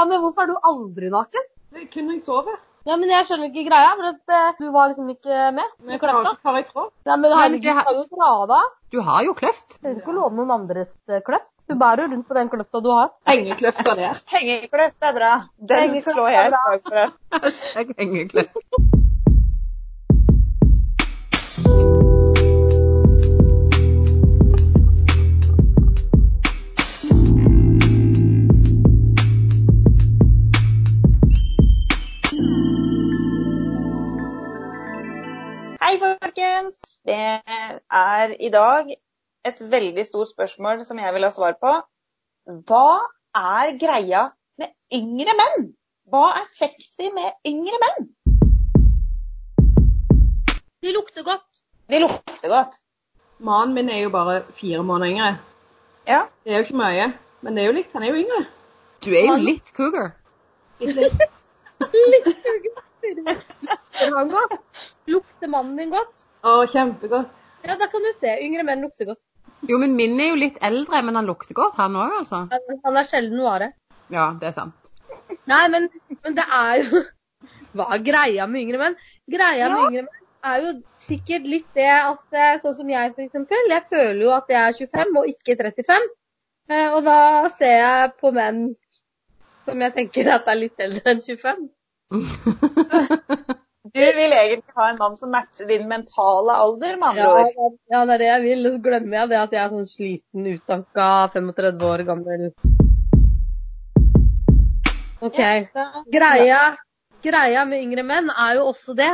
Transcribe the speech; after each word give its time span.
Janne, 0.00 0.16
hvorfor 0.22 0.46
er 0.46 0.48
du 0.48 0.58
aldri 0.64 1.10
naken? 1.12 1.48
Det 1.74 1.82
er 1.82 1.88
kun 1.92 2.06
når 2.08 2.16
jeg 2.16 2.22
sover. 2.24 2.58
Ja, 2.88 2.96
men 2.96 3.10
jeg 3.12 3.26
skjønner 3.28 3.50
ikke 3.50 3.66
greia, 3.66 3.90
for 3.98 4.08
at 4.08 4.32
uh, 4.32 4.54
du 4.56 4.70
var 4.72 4.88
liksom 4.88 5.10
ikke 5.12 5.40
med. 5.52 5.74
Men 5.84 5.94
jeg 5.94 6.00
klarer 6.00 6.24
ikke 6.24 6.38
å 6.38 6.40
ta 6.48 6.54
i 6.56 6.64
tråd. 6.70 6.92
Nei, 7.10 7.16
men 7.20 7.34
herregud, 7.36 7.66
du 7.66 7.74
har 7.76 7.88
kan 7.90 7.98
jo 7.98 8.06
dra 8.14 8.30
da. 8.48 8.60
Du 8.90 8.98
har 9.10 9.26
jo 9.26 9.34
kløft. 9.36 9.66
Du 9.76 9.82
trenger 9.82 10.00
ikke 10.00 10.14
låne 10.16 10.38
noen 10.40 10.54
andres 10.56 10.88
eh, 11.12 11.20
kløft. 11.26 11.50
Du 11.68 11.76
bærer 11.82 12.06
jo 12.06 12.14
rundt 12.14 12.30
på 12.30 12.38
den 12.38 12.48
kløfta 12.54 12.80
du 12.82 12.88
har. 12.94 13.12
Hengekløfta 13.28 13.98
der. 14.00 14.24
Hengekløft 14.32 15.10
er 15.10 15.18
bra. 15.20 15.34
Den 15.60 15.84
Hengekløft 15.84 16.16
slår 16.16 16.32
jeg 16.32 16.48
et 16.48 16.56
slag 16.56 16.88
for. 16.88 18.32
Jeg 18.40 18.99
er 37.30 38.34
i 38.40 38.50
dag 38.52 38.90
et 39.46 39.60
veldig 39.72 40.04
stort 40.06 40.30
spørsmål 40.30 40.84
som 40.84 41.00
jeg 41.00 41.14
vil 41.14 41.26
ha 41.26 41.30
svar 41.34 41.56
på. 41.60 41.72
Hva 42.68 43.00
er 43.36 43.74
greia 43.80 44.26
med 44.60 44.72
yngre 44.94 45.34
menn? 45.38 45.70
Hva 46.10 46.24
er 46.40 46.46
sexy 46.58 47.10
med 47.14 47.32
yngre 47.48 47.80
menn? 47.84 48.08
De 50.80 50.94
lukter 50.96 51.24
godt. 51.24 51.62
De 51.90 52.00
lukter 52.00 52.48
godt. 52.48 52.78
Mannen 53.38 53.74
min 53.74 53.88
er 53.88 54.04
jo 54.04 54.12
bare 54.12 54.42
fire 54.56 54.82
måneder 54.84 55.12
yngre. 55.12 55.32
Ja. 56.08 56.22
Det 56.44 56.52
er 56.52 56.60
jo 56.60 56.64
ikke 56.68 56.80
mye, 56.80 57.12
men 57.42 57.56
det 57.56 57.62
er 57.62 57.70
jo 57.70 57.76
litt. 57.76 57.92
Han 57.92 58.02
er 58.04 58.12
jo 58.14 58.22
yngre. 58.24 58.40
Du 59.04 59.12
er 59.14 59.28
jo 59.28 59.36
litt 59.40 59.72
cougar. 59.76 60.10
litt 60.80 61.28
han 64.14 64.32
godt? 64.32 64.58
Lukter 65.08 65.48
mannen 65.48 65.76
din 65.76 65.92
godt? 65.92 66.26
Å, 66.42 66.52
kjempegodt. 66.72 67.32
Ja, 67.66 67.76
da 67.76 67.88
kan 67.92 68.04
du 68.06 68.10
se. 68.16 68.36
Yngre 68.44 68.64
menn 68.64 68.80
lukter 68.86 69.10
godt. 69.10 69.20
Jo, 69.68 69.76
men 69.82 69.92
min 69.96 70.16
er 70.20 70.30
jo 70.30 70.38
litt 70.40 70.56
eldre, 70.64 71.02
men 71.04 71.18
han 71.18 71.26
lukter 71.28 71.52
godt, 71.56 71.76
han 71.76 71.96
òg, 72.00 72.14
altså. 72.22 72.46
Han 72.86 72.96
er 72.96 73.08
sjelden 73.08 73.42
vare. 73.44 73.72
Ja, 74.12 74.30
det 74.40 74.48
er 74.48 74.54
sant. 74.56 74.88
Nei, 75.50 75.64
men, 75.72 75.90
men 76.24 76.36
det 76.38 76.46
er 76.46 76.80
jo 76.80 77.02
Hva 77.76 77.86
er 77.94 78.00
greia 78.02 78.46
med 78.50 78.64
yngre 78.64 78.80
menn? 78.80 78.96
Greia 79.30 79.68
med 79.70 79.84
yngre 79.90 80.06
menn 80.08 80.16
er 80.50 80.62
jo 80.64 80.70
sikkert 81.04 81.44
litt 81.52 81.68
det 81.76 81.84
at 81.92 82.32
eh, 82.32 82.56
sånn 82.62 82.74
som 82.78 82.88
jeg 82.90 83.12
eksempel, 83.26 83.66
jeg 83.68 83.84
føler 83.90 84.22
jo 84.24 84.30
at 84.32 84.48
jeg 84.48 84.60
er 84.64 84.78
25 84.80 85.18
og 85.20 85.28
ikke 85.28 85.56
35. 85.60 86.08
Eh, 86.72 86.86
Og 86.96 87.04
da 87.04 87.18
ser 87.58 87.76
jeg 87.76 88.14
på 88.22 88.32
menn 88.32 88.62
som 89.68 89.84
jeg 89.84 89.94
tenker 89.98 90.32
at 90.32 90.48
er 90.48 90.58
litt 90.62 90.80
eldre 90.80 91.12
enn 91.12 91.20
25. 91.20 91.68
Du 93.94 94.00
vil 94.00 94.32
egentlig 94.32 94.74
ha 94.76 94.88
en 94.90 94.98
mann 95.00 95.16
som 95.18 95.32
matcher 95.34 95.66
din 95.66 95.88
mentale 95.90 96.54
alder, 96.64 96.96
med 97.00 97.08
andre 97.08 97.22
Ja, 97.24 97.46
ord. 97.66 97.78
ja, 97.90 98.04
det 98.06 98.14
er 98.14 98.18
det 98.22 98.28
jeg 98.28 98.42
vil. 98.44 98.68
Så 98.72 98.82
glemmer 98.84 99.16
jeg 99.18 99.28
det 99.32 99.38
at 99.40 99.56
jeg 99.56 99.62
er 99.64 99.72
sånn 99.72 99.88
sliten, 99.90 100.46
utdanka, 100.52 101.06
35 101.34 101.86
år 101.88 102.04
gammel. 102.08 102.46
OK. 105.20 105.40
Greia, 106.14 106.60
greia 107.24 107.64
med 107.68 107.82
yngre 107.84 108.04
menn 108.06 108.30
er 108.32 108.54
jo 108.60 108.68
også 108.70 108.94
det 108.96 109.10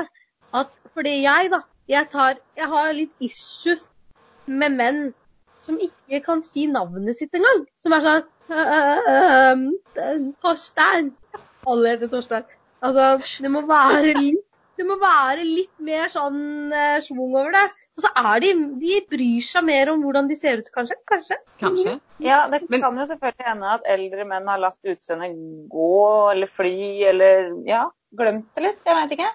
at 0.55 0.71
fordi 0.95 1.17
jeg, 1.25 1.51
da 1.53 1.61
jeg, 1.91 2.09
tar, 2.13 2.39
jeg 2.57 2.69
har 2.71 2.93
litt 2.95 3.13
issues 3.27 3.87
med 4.47 4.77
menn 4.79 5.01
som 5.67 5.81
ikke 5.83 6.21
kan 6.23 6.43
si 6.47 6.69
navnet 6.71 7.19
sitt 7.19 7.35
engang. 7.35 7.65
Som 7.83 7.97
er 7.97 8.05
sånn 8.07 8.25
«Øh, 8.47 9.65
øh, 9.99 10.21
Torstein. 10.45 11.11
Alle 11.67 11.97
heter 11.97 12.13
Torstein. 12.13 12.47
Altså, 12.87 13.17
det 13.43 13.51
må 13.51 13.65
være 13.67 14.13
litt, 14.15 14.46
det 14.77 14.87
må 14.89 14.97
være 15.01 15.45
litt 15.45 15.73
mer 15.83 16.09
sånn 16.13 16.73
eh, 16.73 16.99
schwung 17.05 17.35
over 17.35 17.53
det. 17.55 17.65
Og 17.97 18.05
så 18.05 18.11
er 18.21 18.41
de 18.45 18.51
De 18.83 19.01
bryr 19.11 19.45
seg 19.45 19.65
mer 19.65 19.91
om 19.93 20.03
hvordan 20.05 20.29
de 20.29 20.37
ser 20.37 20.61
ut, 20.61 20.71
kanskje. 20.75 20.97
Kanskje. 21.09 21.39
Kanskje. 21.63 21.95
Ja, 22.21 22.43
det 22.53 22.63
Men- 22.71 22.81
kan 22.85 22.97
jo 23.01 23.07
selvfølgelig 23.09 23.47
hende 23.49 23.73
at 23.75 23.89
eldre 23.97 24.25
menn 24.29 24.49
har 24.49 24.59
latt 24.59 24.79
utseendet 24.85 25.37
gå 25.73 25.91
eller 26.33 26.47
fly 26.47 27.05
eller 27.13 27.53
ja, 27.67 27.87
glemt 28.17 28.49
det 28.55 28.63
litt. 28.69 28.81
Jeg 28.87 28.95
veit 29.01 29.17
ikke. 29.17 29.31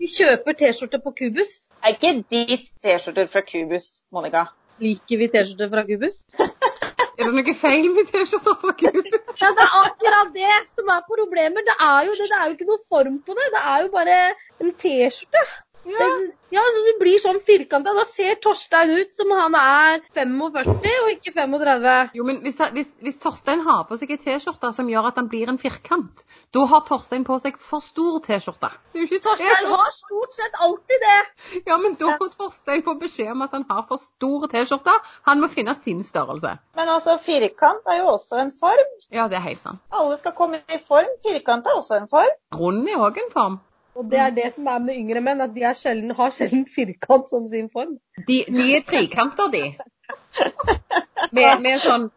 De 0.00 0.06
kjøper 0.16 0.56
T-skjorte 0.62 1.02
på 1.04 1.14
Kubus. 1.16 1.60
Er 1.84 1.92
ikke 1.96 2.14
de 2.30 2.56
T-skjorter 2.82 3.28
fra 3.28 3.42
Cubus, 3.42 4.02
Monica? 4.12 4.46
Liker 4.80 5.18
vi 5.20 5.28
T-skjorter 5.32 5.70
fra 5.72 5.84
Kubus? 5.88 6.26
Er 7.16 7.30
det 7.30 7.32
noe 7.38 7.54
feil 7.56 7.86
med 7.96 8.10
T-skjorta 8.10 8.52
fra 8.60 8.72
Gud? 8.76 9.06
Ja, 9.40 9.48
det 9.56 9.64
er 9.64 9.76
akkurat 9.80 10.32
det 10.34 10.56
som 10.68 10.90
er 10.92 11.04
problemet. 11.08 11.64
Det 11.68 11.76
er 11.80 12.08
jo 12.08 12.16
det, 12.18 12.26
det 12.32 12.38
er 12.38 12.50
jo 12.50 12.56
ikke 12.56 12.68
noe 12.68 12.82
form 12.90 13.16
på 13.24 13.36
det. 13.38 13.46
Det 13.54 13.62
er 13.72 13.84
jo 13.86 13.92
bare 13.94 14.18
en 14.60 14.74
T-skjorte. 14.82 15.44
Ja. 15.86 16.10
Ja, 16.54 16.62
så 16.62 16.82
Du 16.86 16.92
blir 17.00 17.18
sånn 17.18 17.40
firkanta. 17.42 17.90
Da 17.96 18.04
ser 18.14 18.36
Torstein 18.42 18.92
ut 18.94 19.14
som 19.16 19.32
han 19.34 19.54
er 19.58 20.02
45 20.14 20.92
og 21.02 21.08
ikke 21.16 21.32
35. 21.34 22.12
Jo, 22.14 22.26
men 22.28 22.38
hvis, 22.44 22.60
hvis, 22.76 22.92
hvis 23.02 23.18
Torstein 23.22 23.64
har 23.66 23.82
på 23.88 23.98
seg 23.98 24.12
ei 24.14 24.20
T-skjorte 24.22 24.70
som 24.76 24.88
gjør 24.90 25.08
at 25.10 25.18
han 25.20 25.30
blir 25.32 25.50
en 25.50 25.58
firkant, 25.58 26.22
da 26.54 26.66
har 26.70 26.84
Torstein 26.86 27.26
på 27.26 27.40
seg 27.42 27.58
for 27.58 27.82
stor 27.84 28.20
T-skjorte. 28.28 28.70
Torstein 28.94 29.68
har 29.72 29.90
stort 29.96 30.38
sett 30.38 30.60
alltid 30.68 31.04
det. 31.08 31.18
Ja, 31.66 31.80
men 31.82 31.98
da 31.98 32.14
får 32.20 32.32
Torstein 32.38 32.86
få 32.86 32.94
beskjed 33.02 33.34
om 33.34 33.42
at 33.48 33.58
han 33.58 33.66
har 33.68 33.82
for 33.90 34.02
stor 34.06 34.46
T-skjorte. 34.54 34.94
Han 35.26 35.42
må 35.42 35.50
finne 35.50 35.74
sin 35.82 36.04
størrelse. 36.06 36.56
Men 36.78 36.94
altså, 36.94 37.18
firkant 37.26 37.90
er 37.90 38.04
jo 38.04 38.12
også 38.14 38.38
en 38.44 38.54
form. 38.54 38.96
Ja, 39.10 39.26
det 39.26 39.40
er 39.40 39.48
helt 39.50 39.62
sant. 39.62 39.82
Alle 39.90 40.14
skal 40.22 40.38
komme 40.38 40.62
i 40.70 40.78
form. 40.86 41.10
Firkant 41.26 41.66
er 41.66 41.82
også 41.82 41.98
en 41.98 42.10
form. 42.10 42.38
Rund 42.54 42.86
er 42.86 43.02
òg 43.02 43.18
en 43.18 43.32
form. 43.34 43.58
Og 43.96 44.10
det 44.10 44.18
er 44.20 44.30
det 44.36 44.50
som 44.54 44.66
er 44.68 44.80
med 44.84 44.98
yngre 45.00 45.22
menn, 45.24 45.40
at 45.40 45.54
de 45.54 45.62
er 45.64 45.76
sjelden, 45.76 46.12
har 46.18 46.32
sjelden 46.36 46.66
firkant 46.68 47.30
som 47.32 47.46
sin 47.48 47.70
form. 47.72 47.96
De, 48.28 48.42
de 48.48 48.66
er 48.76 48.82
trekanter, 48.84 49.48
de. 49.54 49.62
Med, 51.32 51.62
med 51.64 51.80
sånn 51.80 52.10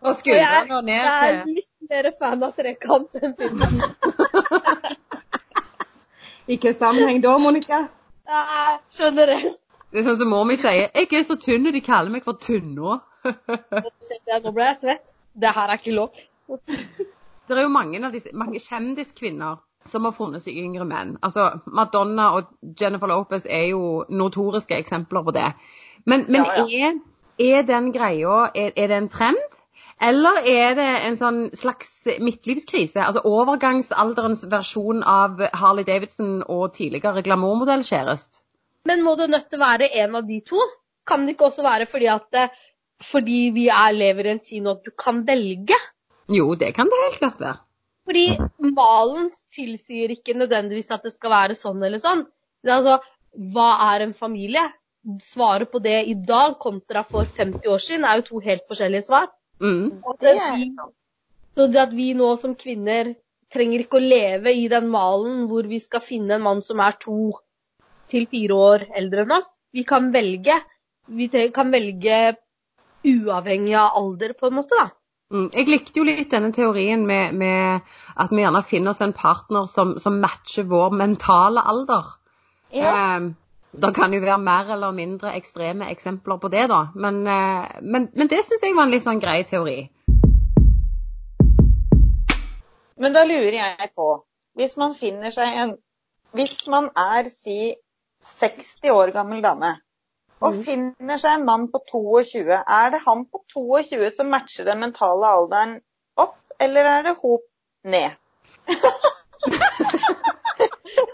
fra 0.00 0.12
skuldrene 0.16 0.76
og 0.78 0.86
ned 0.86 1.00
Jeg 1.02 1.32
er 1.34 1.48
litt 1.50 1.90
mer 1.90 2.08
fan 2.20 2.44
av 2.46 2.54
trekant 2.56 3.18
enn 3.20 3.34
firkant. 3.38 3.82
Ikke 6.54 6.72
sammenheng 6.74 7.20
da, 7.22 7.34
Monica. 7.42 7.82
Nei, 8.30 8.78
Generelt. 8.94 9.58
Det 9.90 10.00
er 10.00 10.06
sånn 10.06 10.20
som 10.20 10.30
mor 10.30 10.46
mi 10.46 10.56
sier. 10.58 10.90
'Jeg 10.94 11.08
er 11.18 11.24
så 11.26 11.36
tynn, 11.42 11.66
og 11.66 11.74
de 11.74 11.82
kaller 11.82 12.14
meg 12.14 12.22
for 12.26 12.38
Tunna'. 12.38 13.00
Nå 13.26 14.52
ble 14.54 14.68
jeg 14.68 14.78
svett. 14.80 15.14
Det 15.34 15.50
her 15.56 15.72
er 15.72 15.82
ikke 15.82 15.96
lov. 15.96 16.22
Det 16.46 17.56
er 17.58 17.62
jo 17.66 17.72
mange 17.74 17.98
av 18.06 18.14
disse, 18.14 18.30
mange 18.34 18.62
kjendiskvinner 18.62 19.58
som 19.88 20.04
har 20.04 20.12
funnet 20.12 20.44
seg 20.44 20.58
yngre 20.60 20.84
menn. 20.88 21.14
Altså, 21.24 21.60
Madonna 21.66 22.30
og 22.36 22.50
Jennifer 22.80 23.08
Lopez 23.10 23.46
er 23.48 23.70
jo 23.70 24.04
notoriske 24.08 24.76
eksempler 24.76 25.24
på 25.24 25.34
det. 25.36 25.46
Men, 26.04 26.26
men 26.28 26.44
Ja, 26.44 26.66
Er, 26.68 27.00
er 27.40 27.62
den 27.62 27.92
greia 27.92 28.50
er, 28.54 28.72
er 28.76 28.92
det 28.92 28.96
en 28.96 29.08
trend? 29.08 29.56
Eller 30.00 30.40
er 30.48 30.74
det 30.78 30.90
en 31.06 31.16
sånn 31.16 31.40
slags 31.56 31.90
midtlivskrise? 32.24 33.02
Altså 33.04 33.20
overgangsalderens 33.28 34.46
versjon 34.48 35.02
av 35.04 35.42
Harley 35.52 35.84
Davidson 35.84 36.40
og 36.48 36.72
tidligere 36.76 37.24
glamourmodellkjæreste? 37.24 38.40
Men 38.88 39.04
må 39.04 39.14
det 39.20 39.28
nødt 39.28 39.50
til 39.50 39.60
å 39.60 39.66
være 39.66 39.90
en 40.00 40.16
av 40.16 40.28
de 40.28 40.40
to? 40.40 40.60
Kan 41.04 41.26
det 41.26 41.34
ikke 41.36 41.50
også 41.50 41.64
være 41.66 41.88
fordi 41.88 42.08
at 42.08 42.38
eh, 42.38 42.52
fordi 43.00 43.40
vi 43.56 43.66
er, 43.72 43.92
lever 43.96 44.28
i 44.28 44.32
en 44.34 44.44
tid 44.44 44.64
nå 44.64 44.76
at 44.76 44.86
du 44.88 44.92
kan 44.96 45.20
velge? 45.28 45.76
Jo, 46.32 46.54
det 46.54 46.72
kan 46.76 46.88
det 46.88 47.04
helt 47.04 47.20
klart 47.20 47.40
være. 47.40 47.60
Fordi 48.10 48.72
malen 48.74 49.28
tilsier 49.54 50.10
ikke 50.10 50.34
nødvendigvis 50.34 50.90
at 50.90 51.04
det 51.06 51.12
skal 51.14 51.30
være 51.30 51.54
sånn 51.54 51.82
eller 51.86 52.02
sånn. 52.02 52.24
Det 52.58 52.72
er 52.72 52.80
altså, 52.80 52.96
hva 53.54 53.68
er 53.92 54.02
en 54.08 54.14
familie? 54.18 54.64
Svaret 55.22 55.70
på 55.70 55.78
det 55.84 56.00
i 56.10 56.16
dag 56.18 56.56
kontra 56.60 57.04
for 57.06 57.28
50 57.38 57.70
år 57.70 57.84
siden 57.84 58.08
er 58.08 58.18
jo 58.18 58.26
to 58.26 58.42
helt 58.42 58.66
forskjellige 58.66 59.06
svar. 59.06 59.30
Mm. 59.62 60.02
Det 60.18 60.34
er 60.34 60.58
vi, 60.58 60.66
så 61.54 61.68
det 61.70 61.82
at 61.84 61.94
vi 61.94 62.10
nå 62.18 62.34
som 62.42 62.58
kvinner 62.58 63.14
trenger 63.54 63.84
ikke 63.84 64.00
å 64.00 64.08
leve 64.10 64.58
i 64.58 64.66
den 64.72 64.90
malen 64.90 65.46
hvor 65.50 65.70
vi 65.70 65.78
skal 65.82 66.02
finne 66.02 66.34
en 66.34 66.46
mann 66.48 66.66
som 66.66 66.82
er 66.82 66.98
to 66.98 67.30
til 68.10 68.26
fire 68.30 68.58
år 68.58 68.88
eldre 68.98 69.22
enn 69.22 69.38
oss. 69.38 69.46
Vi 69.70 69.86
kan 69.86 70.10
velge. 70.10 70.58
Vi 71.06 71.30
kan 71.54 71.70
velge 71.70 72.22
uavhengig 73.06 73.78
av 73.78 73.94
alder, 74.02 74.34
på 74.34 74.50
en 74.50 74.58
måte. 74.58 74.74
da. 74.74 74.90
Mm. 75.30 75.50
Jeg 75.54 75.68
likte 75.70 76.00
jo 76.00 76.06
litt 76.06 76.32
denne 76.32 76.50
teorien 76.54 77.04
med, 77.06 77.36
med 77.38 77.84
at 78.18 78.32
vi 78.34 78.42
gjerne 78.42 78.64
finner 78.66 78.94
oss 78.94 79.02
en 79.04 79.14
partner 79.14 79.68
som, 79.70 79.94
som 80.02 80.18
matcher 80.22 80.66
vår 80.66 80.96
mentale 80.98 81.62
alder. 81.62 82.08
Ja. 82.74 82.90
Eh, 82.90 83.30
det 83.70 83.92
kan 83.94 84.10
jo 84.10 84.18
være 84.24 84.40
mer 84.42 84.72
eller 84.74 84.90
mindre 84.90 85.30
ekstreme 85.38 85.86
eksempler 85.92 86.40
på 86.42 86.50
det, 86.50 86.66
da. 86.72 86.80
Men, 86.94 87.22
eh, 87.26 87.78
men, 87.82 88.08
men 88.14 88.30
det 88.30 88.42
syns 88.42 88.66
jeg 88.66 88.74
var 88.74 88.88
en 88.88 88.94
litt 88.96 89.06
sånn 89.06 89.22
grei 89.22 89.44
teori. 89.46 89.78
Men 93.00 93.14
da 93.14 93.22
lurer 93.24 93.54
jeg 93.54 93.92
på, 93.96 94.08
hvis 94.58 94.74
man 94.76 94.98
finner 94.98 95.32
seg 95.34 95.62
en 95.62 95.78
Hvis 96.30 96.68
man 96.70 96.84
er, 96.94 97.26
si, 97.26 97.72
60 98.38 98.92
år 98.94 99.10
gammel 99.10 99.40
dame, 99.42 99.72
og 100.40 100.54
Mm. 100.54 100.62
finner 100.64 101.18
seg 101.20 101.34
en 101.38 101.44
mann 101.44 101.66
på 101.72 101.78
22, 101.90 102.56
er 102.78 102.90
det 102.94 103.00
han 103.06 103.24
på 103.26 103.42
22 103.52 104.10
som 104.16 104.30
matcher 104.32 104.64
den 104.64 104.80
mentale 104.80 105.26
alderen 105.36 105.74
opp, 106.16 106.38
eller 106.60 106.84
er 106.84 107.02
det 107.02 107.16
hop 107.20 107.44
ned. 107.84 108.10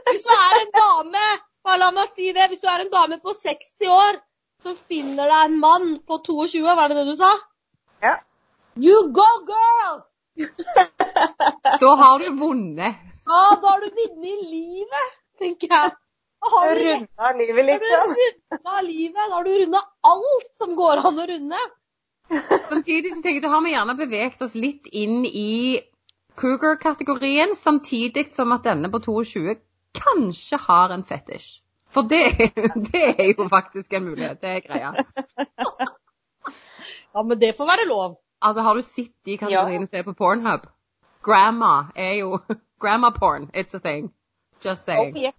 Hvis 0.07 0.23
du 0.23 0.31
er 0.35 0.55
en 0.61 0.73
dame, 0.77 1.25
bare 1.67 1.79
la 1.83 1.91
meg 1.95 2.15
si 2.15 2.31
det, 2.33 2.47
hvis 2.51 2.63
du 2.63 2.69
er 2.71 2.85
en 2.85 2.93
dame 2.93 3.19
på 3.23 3.35
60 3.35 3.91
år 3.91 4.21
som 4.63 4.77
finner 4.77 5.27
deg 5.31 5.45
en 5.49 5.59
mann 5.61 5.89
på 6.07 6.19
22, 6.27 6.63
var 6.79 6.89
det 6.89 6.97
det 7.01 7.07
du 7.11 7.17
sa? 7.19 7.33
Ja. 8.03 8.15
You 8.77 9.09
go, 9.13 9.29
girl! 9.51 10.03
Da 11.83 11.91
har 11.97 12.19
du 12.21 12.27
vunnet. 12.39 12.95
Ja, 13.27 13.43
da 13.61 13.69
har 13.73 13.81
du 13.81 13.89
vunnet 13.89 14.27
i 14.29 14.35
livet, 14.51 15.15
tenker 15.41 15.73
jeg. 15.73 15.95
Da 16.41 16.51
har 16.53 16.77
Runda 16.77 17.33
livet, 17.39 17.67
Da 17.67 17.73
har 17.73 18.09
liksom. 18.09 18.15
du 18.15 18.57
runda 18.57 18.81
livet. 18.83 19.15
Da 19.17 19.35
har 19.35 19.45
du 19.45 19.51
runda 19.63 19.83
alt 20.13 20.49
som 20.59 20.75
går 20.77 21.03
an 21.09 21.19
å 21.19 21.27
runde. 21.33 21.61
Samtidig 22.69 23.13
så 23.15 23.23
tenker 23.23 23.39
jeg, 23.39 23.43
da 23.43 23.53
har 23.55 23.63
vi 23.65 23.73
gjerne 23.73 23.95
beveget 23.99 24.43
oss 24.43 24.55
litt 24.59 24.87
inn 24.93 25.25
i 25.27 25.81
cougar-kategorien, 26.37 27.55
samtidig 27.57 28.35
som 28.35 28.53
at 28.53 28.67
denne 28.67 28.91
på 28.93 29.01
22 29.05 29.57
kanskje 29.97 30.59
har 30.67 30.93
en 30.93 31.05
fetisj. 31.07 31.61
For 31.91 32.03
det, 32.11 32.51
det 32.91 33.05
er 33.15 33.31
jo 33.33 33.47
faktisk 33.49 33.95
en 33.97 34.05
mulighet. 34.11 34.41
Det 34.43 34.51
er 34.51 34.61
greia. 34.67 34.91
Ja, 37.15 37.23
men 37.23 37.39
det 37.41 37.55
får 37.57 37.71
være 37.71 37.87
lov. 37.89 38.17
Altså, 38.45 38.61
har 38.67 38.77
du 38.77 38.83
sett 38.85 39.15
de 39.25 39.39
kategoriene 39.41 39.87
som 39.89 39.97
er 39.99 40.05
på 40.05 40.13
Pornhub? 40.19 40.67
Grandma 41.25 41.87
er 41.97 42.19
jo 42.21 42.39
Grandma 42.83 43.11
porn. 43.11 43.49
It's 43.55 43.75
a 43.75 43.81
thing. 43.81 44.13
Just 44.61 44.85
saying. 44.85 45.17
Oh, 45.17 45.21
yeah. 45.21 45.33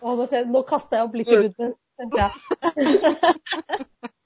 Å, 0.00 0.14
nå, 0.16 0.62
kaster 0.68 0.98
jeg 0.98 1.06
opp 1.06 1.16
litt 1.18 1.28
i 1.28 1.40
gudmen. 1.44 1.74
tenkte 2.00 2.18
jeg. 2.24 2.32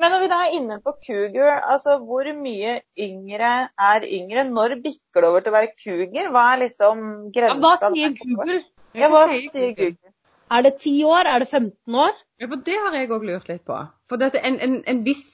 Men 0.00 0.14
når 0.14 0.22
vi 0.22 0.28
da 0.32 0.36
er 0.46 0.54
inne 0.56 0.76
på 0.80 0.94
cougar, 1.04 1.58
altså 1.74 1.98
hvor 2.00 2.28
mye 2.38 2.78
yngre 2.96 3.50
er 3.68 4.06
yngre? 4.08 4.46
Når 4.48 4.78
bikker 4.80 5.20
det 5.20 5.28
over 5.28 5.44
til 5.44 5.52
å 5.52 5.56
være 5.58 5.74
cougar? 5.74 6.30
Hva 6.32 6.44
er 6.54 6.62
liksom 6.62 7.02
Ja, 7.36 7.52
hva 7.60 7.74
sier 7.82 8.14
Google? 8.16 8.62
Ja, 8.96 9.10
hva 9.12 9.26
sier 9.28 9.74
Google? 9.76 10.14
Er 10.50 10.64
det 10.66 10.72
10 10.80 11.04
år? 11.06 11.28
Er 11.28 11.44
det 11.44 11.50
15 11.50 11.98
år? 12.06 12.16
Ja, 12.40 12.48
for 12.48 12.64
det 12.66 12.78
har 12.86 12.96
jeg 12.96 13.10
òg 13.12 13.26
lurt 13.28 13.52
litt 13.52 13.62
på. 13.68 13.76
For 14.08 14.18
dette, 14.18 14.40
en, 14.40 14.56
en, 14.64 14.80
en 14.88 15.02
viss 15.06 15.26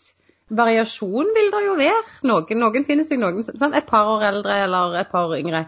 variasjon 0.51 1.31
vil 1.37 1.53
det 1.55 1.63
jo 1.65 1.77
være. 1.79 2.03
Noen, 2.27 2.59
noen 2.61 2.87
finner 2.89 3.07
seg 3.07 3.23
noen 3.23 3.47
sant? 3.47 3.71
Et 3.75 3.87
par 3.87 4.11
år 4.17 4.27
eldre 4.33 4.59
eller 4.67 4.99
et 5.01 5.15
par 5.15 5.31
år 5.31 5.39
yngre. 5.39 5.63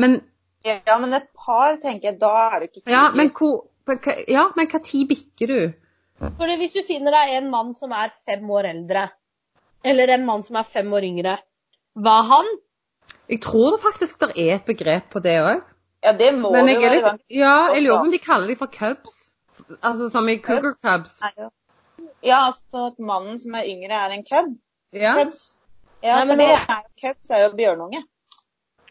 Men 0.00 0.20
Ja, 0.64 0.98
men 0.98 1.12
et 1.12 1.26
par, 1.36 1.76
tenker 1.82 2.10
jeg, 2.12 2.18
da 2.20 2.32
er 2.48 2.60
det 2.62 2.70
ikke 2.70 2.84
cougar. 2.84 2.94
ja, 2.96 3.10
men 3.16 3.30
hvor 3.36 3.66
Ja, 4.32 4.46
men 4.56 4.66
hva 4.72 4.80
tid 4.82 5.08
bikker 5.10 5.50
du? 5.50 5.58
Fordi 6.38 6.54
hvis 6.56 6.72
du 6.72 6.80
finner 6.86 7.12
deg 7.12 7.34
en 7.36 7.50
mann 7.52 7.74
som 7.76 7.92
er 7.92 8.12
fem 8.24 8.48
år 8.50 8.70
eldre, 8.70 9.08
eller 9.84 10.12
en 10.14 10.24
mann 10.24 10.42
som 10.46 10.56
er 10.56 10.64
fem 10.64 10.92
år 10.96 11.04
yngre, 11.04 11.34
hva 12.00 12.14
er 12.22 12.28
han? 12.30 12.48
Jeg 13.28 13.40
tror 13.44 13.74
det 13.74 13.80
faktisk 13.82 14.20
det 14.22 14.30
er 14.40 14.54
et 14.54 14.64
begrep 14.64 15.10
på 15.12 15.20
det 15.24 15.34
òg. 15.42 15.60
Ja, 16.04 16.12
det 16.12 16.30
må 16.36 16.52
Men 16.52 16.66
det 16.66 16.78
jeg 16.78 16.82
jo 16.82 16.88
er 16.88 17.02
være. 17.02 17.12
litt 17.18 17.36
Ja, 17.40 17.52
jeg 17.74 17.82
lurer 17.84 17.98
på 17.98 18.08
om 18.08 18.14
de 18.14 18.22
kaller 18.24 18.48
de 18.52 18.56
for 18.56 18.72
cubs. 18.72 19.20
Altså 19.82 20.08
som 20.12 20.28
i 20.28 20.38
cougar 20.44 20.74
cubs. 20.84 21.18
Nei, 21.24 21.32
jo. 21.44 21.50
Ja, 22.24 22.40
altså 22.50 22.86
at 22.92 22.98
mannen 22.98 23.38
som 23.40 23.54
er 23.54 23.68
yngre, 23.68 24.00
er 24.06 24.16
en 24.16 24.24
cub. 24.24 24.56
Ja. 24.92 25.14
Cubs. 25.20 25.44
Ja, 26.02 26.18
Nei, 26.20 26.24
men 26.28 26.38
det 26.40 26.48
er 26.54 26.64
jo 26.68 26.90
cubs 27.04 27.30
er 27.30 27.44
jo 27.46 27.52
bjørnunge. 27.56 28.02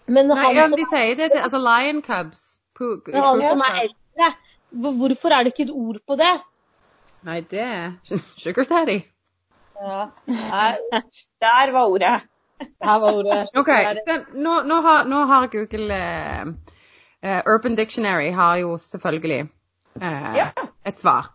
Men 0.07 0.27
Nei, 0.27 0.37
han, 0.37 0.55
ja, 0.55 0.67
som, 0.67 0.77
de 0.77 0.85
sier 0.89 1.15
det 1.15 1.29
til 1.31 1.39
Altså 1.39 1.59
lion 1.63 2.01
cubs. 2.03 2.49
Men 2.79 3.23
han 3.23 3.41
som 3.41 3.61
er 3.63 3.79
eldre, 3.85 4.29
hvorfor 4.71 5.29
er 5.31 5.43
det 5.43 5.53
ikke 5.53 5.63
et 5.69 5.73
ord 5.73 5.99
på 6.07 6.17
det? 6.19 6.33
Nei, 7.23 7.39
det 7.51 7.61
er 7.61 7.91
sugar 8.43 8.67
daddy. 8.69 8.99
Ja. 9.83 10.07
Der, 10.27 11.01
der 11.41 11.71
var 11.71 11.85
ordet. 11.85 12.23
Der 12.59 12.99
var 12.99 13.13
ordet. 13.13 13.49
OK. 13.55 13.67
Den, 14.07 14.25
nå, 14.43 14.61
nå, 14.65 14.81
har, 14.81 15.03
nå 15.03 15.25
har 15.25 15.47
Google 15.47 15.95
eh, 17.23 17.41
Urban 17.47 17.75
Dictionary 17.75 18.31
har 18.31 18.55
jo 18.55 18.77
selvfølgelig 18.77 19.41
uh, 19.95 20.35
Ja. 20.35 20.49
et 20.85 20.99
svar. 20.99 21.33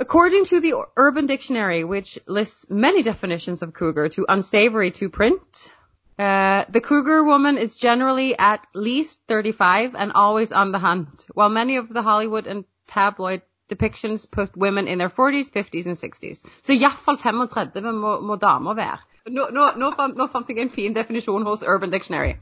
According 0.00 0.46
to 0.46 0.60
the 0.60 0.72
Urban 0.96 1.26
Dictionary, 1.26 1.84
which 1.84 2.18
lists 2.28 2.66
many 2.70 3.02
definitions 3.02 3.62
of 3.62 3.72
cougar 3.72 4.08
to 4.08 4.24
unsavory 4.28 4.90
to 4.90 5.08
print, 5.10 5.72
uh, 6.20 6.64
the 6.68 6.82
cougar 6.82 7.24
woman 7.24 7.56
is 7.56 7.74
generally 7.76 8.36
at 8.38 8.66
least 8.74 9.20
35 9.26 9.94
and 9.94 10.12
always 10.12 10.52
on 10.52 10.70
the 10.70 10.78
hunt, 10.78 11.26
while 11.32 11.48
many 11.48 11.76
of 11.76 11.88
the 11.88 12.02
Hollywood 12.02 12.46
and 12.46 12.64
tabloid 12.86 13.40
depictions 13.70 14.30
put 14.30 14.54
women 14.54 14.86
in 14.86 14.98
their 14.98 15.08
40s, 15.08 15.50
50s 15.50 15.86
and 15.86 15.96
60s. 15.96 16.44
Så 16.62 16.74
iallfall 16.74 17.16
35 17.16 17.94
må, 17.94 18.36
damer 18.36 18.74
være. 18.74 18.98
Nå 19.30 20.26
fant 20.32 20.48
jeg 20.48 20.58
en 20.58 20.70
fin 20.70 20.94
definisjon 20.94 21.46
hos 21.46 21.64
Urban 21.66 21.90
Dictionary. 21.90 22.36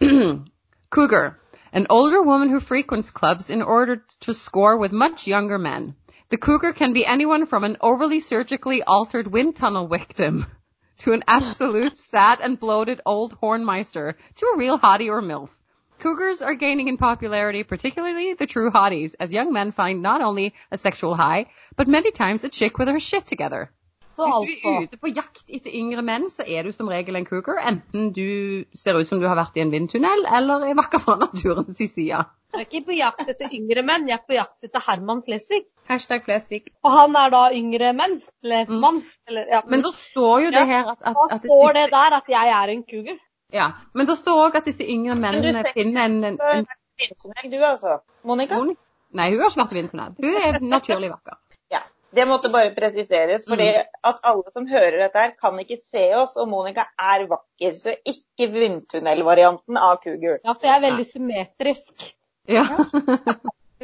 Cougar, 0.90 1.38
an 1.72 1.86
older 1.90 2.22
woman 2.22 2.50
who 2.50 2.60
frequents 2.60 3.10
clubs 3.10 3.50
in 3.50 3.62
order 3.62 3.96
to 4.20 4.32
score 4.32 4.78
with 4.78 4.92
much 4.92 5.26
younger 5.26 5.58
men. 5.58 5.94
The 6.30 6.38
cougar 6.38 6.72
can 6.72 6.92
be 6.92 7.04
anyone 7.04 7.46
from 7.46 7.64
an 7.64 7.76
overly 7.80 8.20
surgically 8.20 8.82
altered 8.82 9.26
wind 9.26 9.56
tunnel 9.56 9.88
victim 9.88 10.46
to 10.98 11.12
an 11.12 11.24
absolute 11.26 11.98
sad 12.12 12.40
and 12.40 12.58
bloated 12.58 13.00
old 13.04 13.38
hornmeister 13.40 14.14
to 14.36 14.46
a 14.46 14.58
real 14.58 14.78
hottie 14.78 15.10
or 15.10 15.20
milf. 15.22 15.50
Cougars 15.98 16.42
are 16.42 16.54
gaining 16.54 16.88
in 16.88 16.96
popularity, 16.96 17.62
particularly 17.64 18.34
the 18.34 18.46
true 18.46 18.70
hotties, 18.70 19.14
as 19.18 19.32
young 19.32 19.52
men 19.52 19.72
find 19.72 20.02
not 20.02 20.20
only 20.20 20.52
a 20.70 20.76
sexual 20.76 21.14
high, 21.14 21.46
but 21.76 21.88
many 21.88 22.10
times 22.10 22.44
a 22.44 22.48
chick 22.48 22.78
with 22.78 22.88
her 22.88 23.00
shit 23.00 23.26
together. 23.26 23.70
Så 24.16 24.22
Hvis 24.46 24.60
du 24.62 24.68
er 24.68 24.82
ute 24.82 24.98
på 25.02 25.10
jakt 25.10 25.48
etter 25.50 25.72
yngre 25.74 26.02
menn, 26.06 26.28
så 26.30 26.44
er 26.46 26.62
du 26.62 26.72
som 26.72 26.88
regel 26.88 27.16
en 27.18 27.26
cougar, 27.26 27.58
enten 27.66 28.12
du 28.14 28.62
ser 28.74 28.94
ut 28.94 29.08
som 29.08 29.18
du 29.20 29.26
har 29.26 29.34
vært 29.34 29.56
i 29.58 29.62
en 29.64 29.72
vindtunnel, 29.72 30.26
eller 30.38 30.68
er 30.68 30.76
vakker 30.78 31.02
fra 31.02 31.16
naturens 31.18 31.78
side. 31.78 32.20
Jeg 32.54 32.62
er 32.62 32.68
ikke 32.70 32.86
på 32.86 32.96
jakt 32.96 33.28
etter 33.28 33.52
yngre 33.58 33.82
menn, 33.84 34.06
jeg 34.08 34.18
er 34.18 34.24
på 34.28 34.34
jakt 34.36 34.64
etter 34.68 34.80
Herman 34.86 35.22
Flesvig. 35.26 35.64
Hashtag 35.88 36.24
Flesvig. 36.24 36.62
Og 36.84 36.92
han 36.92 37.16
er 37.16 37.30
da 37.34 37.42
yngre 37.52 37.92
menn. 37.94 38.20
Eller 38.44 38.64
Mm. 38.66 38.80
mann. 38.80 39.02
Eller, 39.28 39.46
ja. 39.50 39.62
Men 39.66 39.82
da 39.82 39.90
står 39.92 40.44
jo 40.44 40.50
det 40.50 40.60
Ja, 40.60 40.64
her 40.66 40.90
at, 40.92 40.98
at, 41.02 41.16
da 41.30 41.38
står 41.38 41.72
det 41.74 41.90
der 41.90 42.16
at 42.20 42.28
jeg 42.28 42.48
er 42.48 42.68
en 42.76 42.82
cougar. 42.84 43.18
ja, 43.52 43.70
Men 43.94 44.06
da 44.06 44.14
står 44.16 44.48
òg 44.48 44.56
at 44.56 44.64
disse 44.64 44.82
yngre 44.86 45.14
mennene 45.16 45.42
Men 45.52 45.54
du 45.54 45.62
tenker- 45.62 45.72
finner 45.72 46.04
en, 46.04 46.24
en, 46.24 46.38
en 46.40 47.50
du 47.50 47.56
altså. 47.64 48.00
Monica? 48.24 48.54
Monica? 48.56 48.80
Nei, 49.12 49.30
hun 49.30 49.40
har 49.40 49.50
ikke 49.50 49.60
vært 49.62 49.72
i 49.72 49.74
vindtunnel. 49.80 50.14
Hun 50.18 50.36
er 50.42 50.58
naturlig 50.60 51.10
vakker. 51.10 51.36
Ja. 51.70 51.80
Det 52.14 52.28
måtte 52.28 52.48
bare 52.50 52.70
presiseres, 52.74 53.44
fordi 53.48 53.66
Mm. 53.74 53.84
at 54.04 54.18
alle 54.22 54.42
som 54.52 54.66
hører 54.68 54.98
dette 55.02 55.18
her, 55.18 55.30
kan 55.40 55.58
ikke 55.58 55.78
se 55.82 56.14
oss, 56.14 56.36
og 56.36 56.48
Monica 56.48 56.84
er 56.98 57.26
vakker. 57.26 57.72
Så 57.74 57.94
ikke 58.06 58.50
vindtunnelvarianten 58.52 59.76
av 59.76 59.96
cougar. 60.02 60.38
Ja, 60.44 60.52
for 60.52 60.66
jeg 60.68 60.76
er 60.76 60.90
veldig 60.90 61.06
symmetrisk. 61.06 62.14
Ja. 62.48 62.66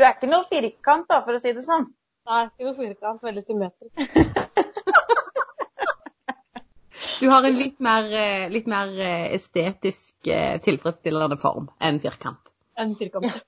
Du 0.00 0.04
er 0.06 0.14
ikke 0.14 0.30
noe 0.30 0.46
firkant, 0.48 1.10
da, 1.10 1.18
for 1.26 1.36
å 1.36 1.40
si 1.42 1.50
det 1.52 1.60
sånn. 1.66 1.82
Nei, 2.30 2.44
ikke 2.46 2.70
noe 2.70 2.76
firkant, 2.78 3.18
veldig 3.26 3.42
symmetrisk. 3.44 3.92
Du 7.20 7.26
har 7.28 7.44
en 7.44 7.52
litt 7.52 7.76
mer, 7.84 8.06
eh, 8.16 8.46
litt 8.48 8.68
mer 8.70 8.94
eh, 8.96 9.26
estetisk 9.36 10.28
eh, 10.32 10.56
tilfredsstillende 10.64 11.36
form 11.40 11.66
enn 11.84 11.98
firkant. 12.00 12.40
Enn 12.80 12.94
firkant. 12.96 13.42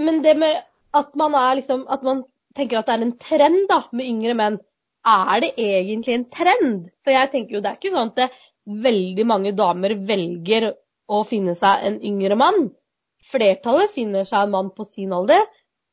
Men 0.00 0.22
det 0.24 0.32
med 0.40 0.62
at 0.96 1.12
man 1.20 1.36
er 1.36 1.58
liksom 1.58 1.84
At 1.92 2.04
man 2.06 2.22
tenker 2.56 2.80
at 2.80 2.88
det 2.88 2.94
er 2.94 3.04
en 3.04 3.16
trend 3.20 3.66
da, 3.68 3.82
med 3.92 4.08
yngre 4.08 4.36
menn. 4.38 4.56
Er 5.04 5.44
det 5.44 5.52
egentlig 5.60 6.16
en 6.16 6.26
trend? 6.32 6.88
For 7.04 7.12
jeg 7.12 7.32
tenker 7.34 7.58
jo 7.58 7.60
det 7.60 7.74
er 7.74 7.80
ikke 7.80 7.92
sånn 7.92 8.12
at 8.14 8.22
det, 8.22 8.30
veldig 8.88 9.24
mange 9.28 9.52
damer 9.58 9.96
velger 10.08 10.70
å 11.12 11.22
finne 11.28 11.54
seg 11.58 11.84
en 11.88 11.98
yngre 12.08 12.38
mann. 12.38 12.70
Flertallet 13.32 13.92
finner 13.94 14.26
seg 14.28 14.46
en 14.46 14.54
mann 14.54 14.72
på 14.74 14.86
sin 14.88 15.12
alder 15.14 15.44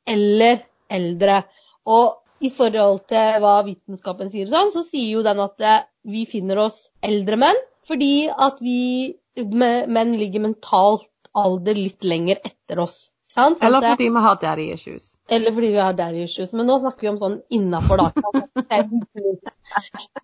eller 0.10 0.64
eldre. 0.90 1.44
Og 1.90 2.46
i 2.46 2.52
forhold 2.54 3.04
til 3.12 3.42
hva 3.44 3.60
vitenskapen 3.68 4.32
sier, 4.32 4.48
sånn, 4.50 4.72
så 4.72 4.84
sier 4.86 5.18
jo 5.18 5.24
den 5.26 5.42
at 5.44 5.60
eh, 5.66 5.84
vi 6.08 6.24
finner 6.30 6.64
oss 6.66 6.88
eldre 7.04 7.40
menn 7.40 7.60
fordi 7.90 8.30
at 8.30 8.60
vi 8.62 9.18
menn 9.40 10.12
ligger 10.20 10.44
mentalt 10.44 11.08
alder 11.38 11.78
litt 11.78 12.06
lenger 12.06 12.40
etter 12.46 12.82
oss. 12.84 13.10
Sant? 13.30 13.62
Eller 13.62 13.84
fordi 13.86 14.08
vi 14.10 14.22
har 14.26 14.38
daddy 14.42 14.64
issues. 14.74 15.16
eller 15.30 15.54
fordi 15.54 15.68
vi 15.68 15.78
har 15.78 15.94
daddy 15.94 16.24
issues. 16.24 16.54
Men 16.54 16.66
nå 16.66 16.80
snakker 16.82 17.06
vi 17.06 17.10
om 17.12 17.20
sånn 17.22 17.36
innafor, 17.54 18.02
da. 18.02 18.08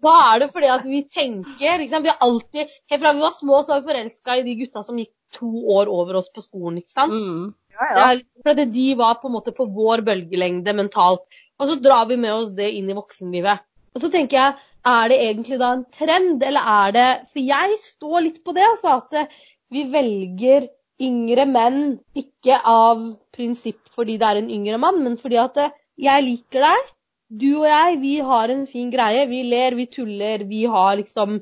Da 0.02 0.14
er 0.34 0.40
det 0.42 0.48
fordi 0.56 0.72
at 0.74 0.88
vi 0.90 1.04
tenker 1.06 1.84
ikke 1.84 1.92
sant? 1.92 2.08
Vi 2.08 2.10
har 2.10 2.24
alltid, 2.26 2.72
Helt 2.90 3.04
fra 3.04 3.14
vi 3.14 3.22
var 3.22 3.36
små, 3.36 3.60
så 3.62 3.76
var 3.76 3.84
vi 3.84 3.92
forelska 3.92 4.40
i 4.40 4.46
de 4.48 4.56
gutta 4.64 4.82
som 4.88 4.98
gikk 4.98 5.14
to 5.38 5.52
år 5.76 5.92
over 5.92 6.18
oss 6.22 6.32
på 6.34 6.42
skolen. 6.42 6.80
ikke 6.82 6.96
sant? 6.96 7.14
Mm. 7.14 7.54
Det 7.76 8.06
er, 8.08 8.22
fordi 8.48 8.66
de 8.74 8.86
var 8.98 9.20
på 9.22 9.30
en 9.30 9.36
måte 9.36 9.54
på 9.54 9.68
vår 9.76 10.02
bølgelengde 10.08 10.74
mentalt. 10.74 11.26
Og 11.60 11.70
så 11.70 11.76
drar 11.80 12.08
vi 12.10 12.18
med 12.18 12.34
oss 12.34 12.56
det 12.58 12.72
inn 12.74 12.90
i 12.90 12.98
voksenlivet. 12.98 13.62
Og 13.96 14.02
så 14.02 14.10
tenker 14.12 14.40
jeg, 14.40 14.64
er 14.86 15.12
det 15.12 15.20
egentlig 15.28 15.60
da 15.62 15.72
en 15.76 15.86
trend, 15.94 16.44
eller 16.46 16.72
er 16.74 16.96
det 16.96 17.08
For 17.34 17.42
jeg 17.42 17.78
står 17.82 18.18
litt 18.26 18.42
på 18.46 18.54
det, 18.58 18.66
altså. 18.66 18.98
At 18.98 19.30
vi 19.74 19.86
velger 19.94 20.68
yngre 21.02 21.46
menn 21.50 21.80
ikke 22.16 22.60
av 22.70 23.02
prinsipp 23.36 23.90
fordi 23.96 24.18
det 24.22 24.28
er 24.30 24.42
en 24.42 24.52
yngre 24.52 24.80
mann, 24.82 25.02
men 25.04 25.18
fordi 25.20 25.40
at 25.42 25.60
eh, 25.62 25.76
jeg 26.08 26.26
liker 26.28 26.66
deg. 26.68 26.94
Du 27.42 27.50
og 27.64 27.68
jeg, 27.68 28.00
vi 28.02 28.16
har 28.30 28.52
en 28.54 28.66
fin 28.70 28.90
greie. 28.94 29.26
Vi 29.28 29.42
ler, 29.50 29.76
vi 29.76 29.88
tuller, 29.92 30.46
vi 30.48 30.64
har 30.70 30.96
liksom 31.00 31.40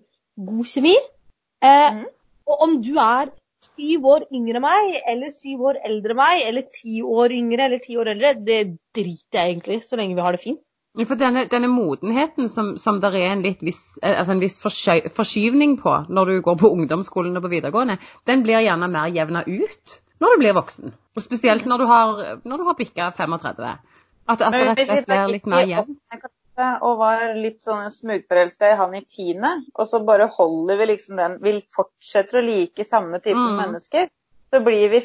god 0.47 0.69
kjemi. 0.69 0.95
Eh, 1.63 1.95
mm. 1.97 2.03
Og 2.49 2.67
om 2.67 2.77
du 2.83 2.93
er 3.01 3.31
syv 3.63 4.05
år 4.13 4.27
yngre 4.35 4.61
meg, 4.63 4.97
eller 5.09 5.31
syv 5.33 5.67
år 5.69 5.81
eldre 5.87 6.15
meg, 6.17 6.43
eller 6.47 6.67
ti 6.73 7.01
år 7.01 7.33
yngre 7.35 7.67
eller 7.67 7.83
ti 7.83 7.97
år 7.99 8.13
eldre, 8.13 8.33
det 8.47 8.61
driter 8.95 9.39
jeg 9.39 9.53
egentlig 9.53 9.81
så 9.87 9.99
lenge 9.99 10.17
vi 10.17 10.25
har 10.25 10.35
det 10.35 10.43
fint. 10.43 10.61
For 10.93 11.17
denne, 11.17 11.47
denne 11.49 11.67
modenheten 11.73 12.49
som, 12.53 12.75
som 12.77 12.99
det 13.01 13.09
er 13.17 13.31
en, 13.31 13.41
viss, 13.65 13.97
eh, 14.03 14.13
altså 14.19 14.35
en 14.35 14.41
viss 14.43 14.59
forsky- 14.61 15.07
forskyvning 15.09 15.79
på 15.81 15.93
når 16.13 16.29
du 16.29 16.41
går 16.45 16.59
på 16.61 16.69
ungdomsskolen 16.69 17.37
og 17.39 17.47
på 17.47 17.49
videregående, 17.55 17.95
den 18.29 18.43
blir 18.45 18.61
gjerne 18.61 18.91
mer 18.93 19.09
jevna 19.09 19.41
ut 19.47 19.95
når 20.21 20.35
du 20.35 20.43
blir 20.43 20.53
voksen. 20.53 20.93
Og 21.17 21.25
spesielt 21.25 21.65
når 21.65 21.81
du 21.81 21.85
har, 21.89 22.21
når 22.45 22.61
du 22.61 22.67
har 22.69 22.77
bikka 22.77 23.09
35. 23.17 23.73
At, 24.29 24.41
at 24.41 24.53
det 24.53 24.61
rett 24.69 24.79
og 24.85 24.91
slett 24.93 25.09
blir 25.09 25.33
litt 25.33 25.49
mer 25.49 25.65
jevnt. 25.67 26.29
Og 26.85 26.99
var 27.01 27.33
litt 27.41 27.63
sånn 27.65 27.89
smugforelska 27.89 28.69
i 28.69 28.77
han 28.77 28.93
i 28.93 29.01
tiende, 29.09 29.49
og 29.73 29.87
så 29.89 30.03
bare 30.05 30.29
holder 30.35 30.77
vi 30.77 30.85
liksom 30.91 31.17
den 31.17 31.39
Vi 31.41 31.55
fortsetter 31.73 32.37
å 32.39 32.45
like 32.45 32.85
samme 32.85 33.17
type 33.17 33.33
Mm. 33.33 33.57
mennesker. 33.57 34.11
Så 34.53 34.59
blir 34.61 34.91
vi 34.91 34.99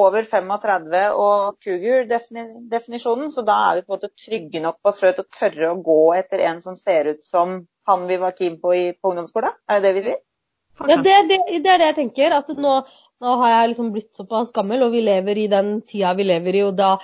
over 0.00 0.24
35 0.24 0.94
og 1.20 1.58
cougar-definisjonen, 1.60 3.28
så 3.28 3.42
da 3.44 3.56
er 3.68 3.76
vi 3.76 3.82
på 3.84 3.92
en 3.92 3.98
måte 3.98 4.08
trygge 4.16 4.62
nok 4.64 4.78
på 4.80 4.92
sjøl 4.96 5.12
til 5.12 5.26
å 5.26 5.34
tørre 5.38 5.72
å 5.74 5.80
gå 5.84 5.96
etter 6.16 6.40
en 6.48 6.62
som 6.64 6.78
ser 6.80 7.10
ut 7.12 7.24
som 7.28 7.58
han 7.84 8.06
vi 8.08 8.16
var 8.22 8.32
keen 8.38 8.56
på 8.62 8.72
i, 8.72 8.84
på 8.96 9.10
ungdomsskolen. 9.10 9.58
Er 9.68 9.82
det 9.82 9.90
det 9.90 9.98
vi 9.98 10.04
sier? 10.06 10.22
Ja, 10.88 10.96
det, 10.96 11.16
det, 11.28 11.38
det 11.52 11.72
er 11.74 11.82
det 11.82 11.88
jeg 11.90 11.96
tenker. 11.98 12.32
At 12.38 12.48
nå, 12.56 12.72
nå 13.20 13.34
har 13.42 13.52
jeg 13.52 13.74
liksom 13.74 13.90
blitt 13.94 14.16
såpass 14.16 14.54
gammel, 14.56 14.86
og 14.86 14.94
vi 14.96 15.02
lever 15.04 15.42
i 15.42 15.50
den 15.52 15.74
tida 15.84 16.14
vi 16.16 16.26
lever 16.30 16.58
i, 16.58 16.62
og 16.66 16.78
da 16.78 16.94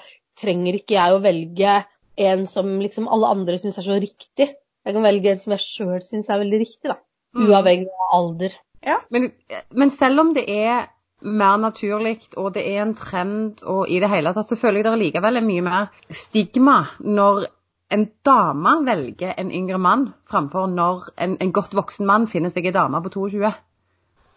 trenger 0.41 0.79
ikke 0.79 0.97
jeg 0.97 1.17
å 1.17 1.21
velge 1.25 1.75
en 2.21 2.47
som 2.49 2.73
liksom 2.81 3.11
alle 3.13 3.29
andre 3.35 3.59
syns 3.61 3.77
er 3.81 3.87
så 3.87 3.99
riktig. 4.01 4.49
Jeg 4.87 4.97
kan 4.97 5.05
velge 5.05 5.35
en 5.35 5.43
som 5.43 5.53
jeg 5.53 5.67
sjøl 5.67 6.01
syns 6.05 6.33
er 6.33 6.41
veldig 6.41 6.63
riktig, 6.63 6.95
da. 6.95 6.97
Mm. 7.37 7.45
Uavhengig 7.45 7.93
av 7.93 8.17
alder. 8.17 8.57
Men, 9.13 9.29
men 9.77 9.93
selv 9.93 10.25
om 10.25 10.33
det 10.33 10.47
er 10.49 10.89
mer 11.23 11.57
naturlig, 11.61 12.19
og 12.37 12.55
det 12.55 12.65
er 12.69 12.83
en 12.85 12.95
trend, 12.99 13.63
og 13.63 13.89
i 13.89 14.01
det 14.01 14.11
hele 14.11 14.33
tatt, 14.35 14.49
så 14.49 14.59
føler 14.59 14.81
jeg 14.81 14.89
det 14.89 14.99
likevel 15.01 15.41
er 15.41 15.47
mye 15.47 15.65
mer 15.65 16.15
stigma 16.15 16.83
når 17.01 17.47
en 17.91 18.07
dame 18.25 18.77
velger 18.87 19.35
en 19.39 19.51
yngre 19.51 19.79
mann, 19.83 20.07
framfor 20.31 20.71
når 20.71 21.11
en, 21.19 21.37
en 21.43 21.53
godt 21.53 21.75
voksen 21.77 22.07
mann 22.07 22.29
finner 22.31 22.53
seg 22.53 22.71
en 22.71 22.77
dame 22.77 23.03
på 23.03 23.13
22. 23.17 23.51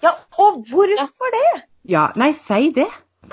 Ja, 0.04 0.14
og 0.42 0.64
hvorfor 0.68 1.34
det? 1.36 1.64
Ja, 1.88 2.08
nei, 2.20 2.32
si 2.36 2.72
det. 2.76 2.90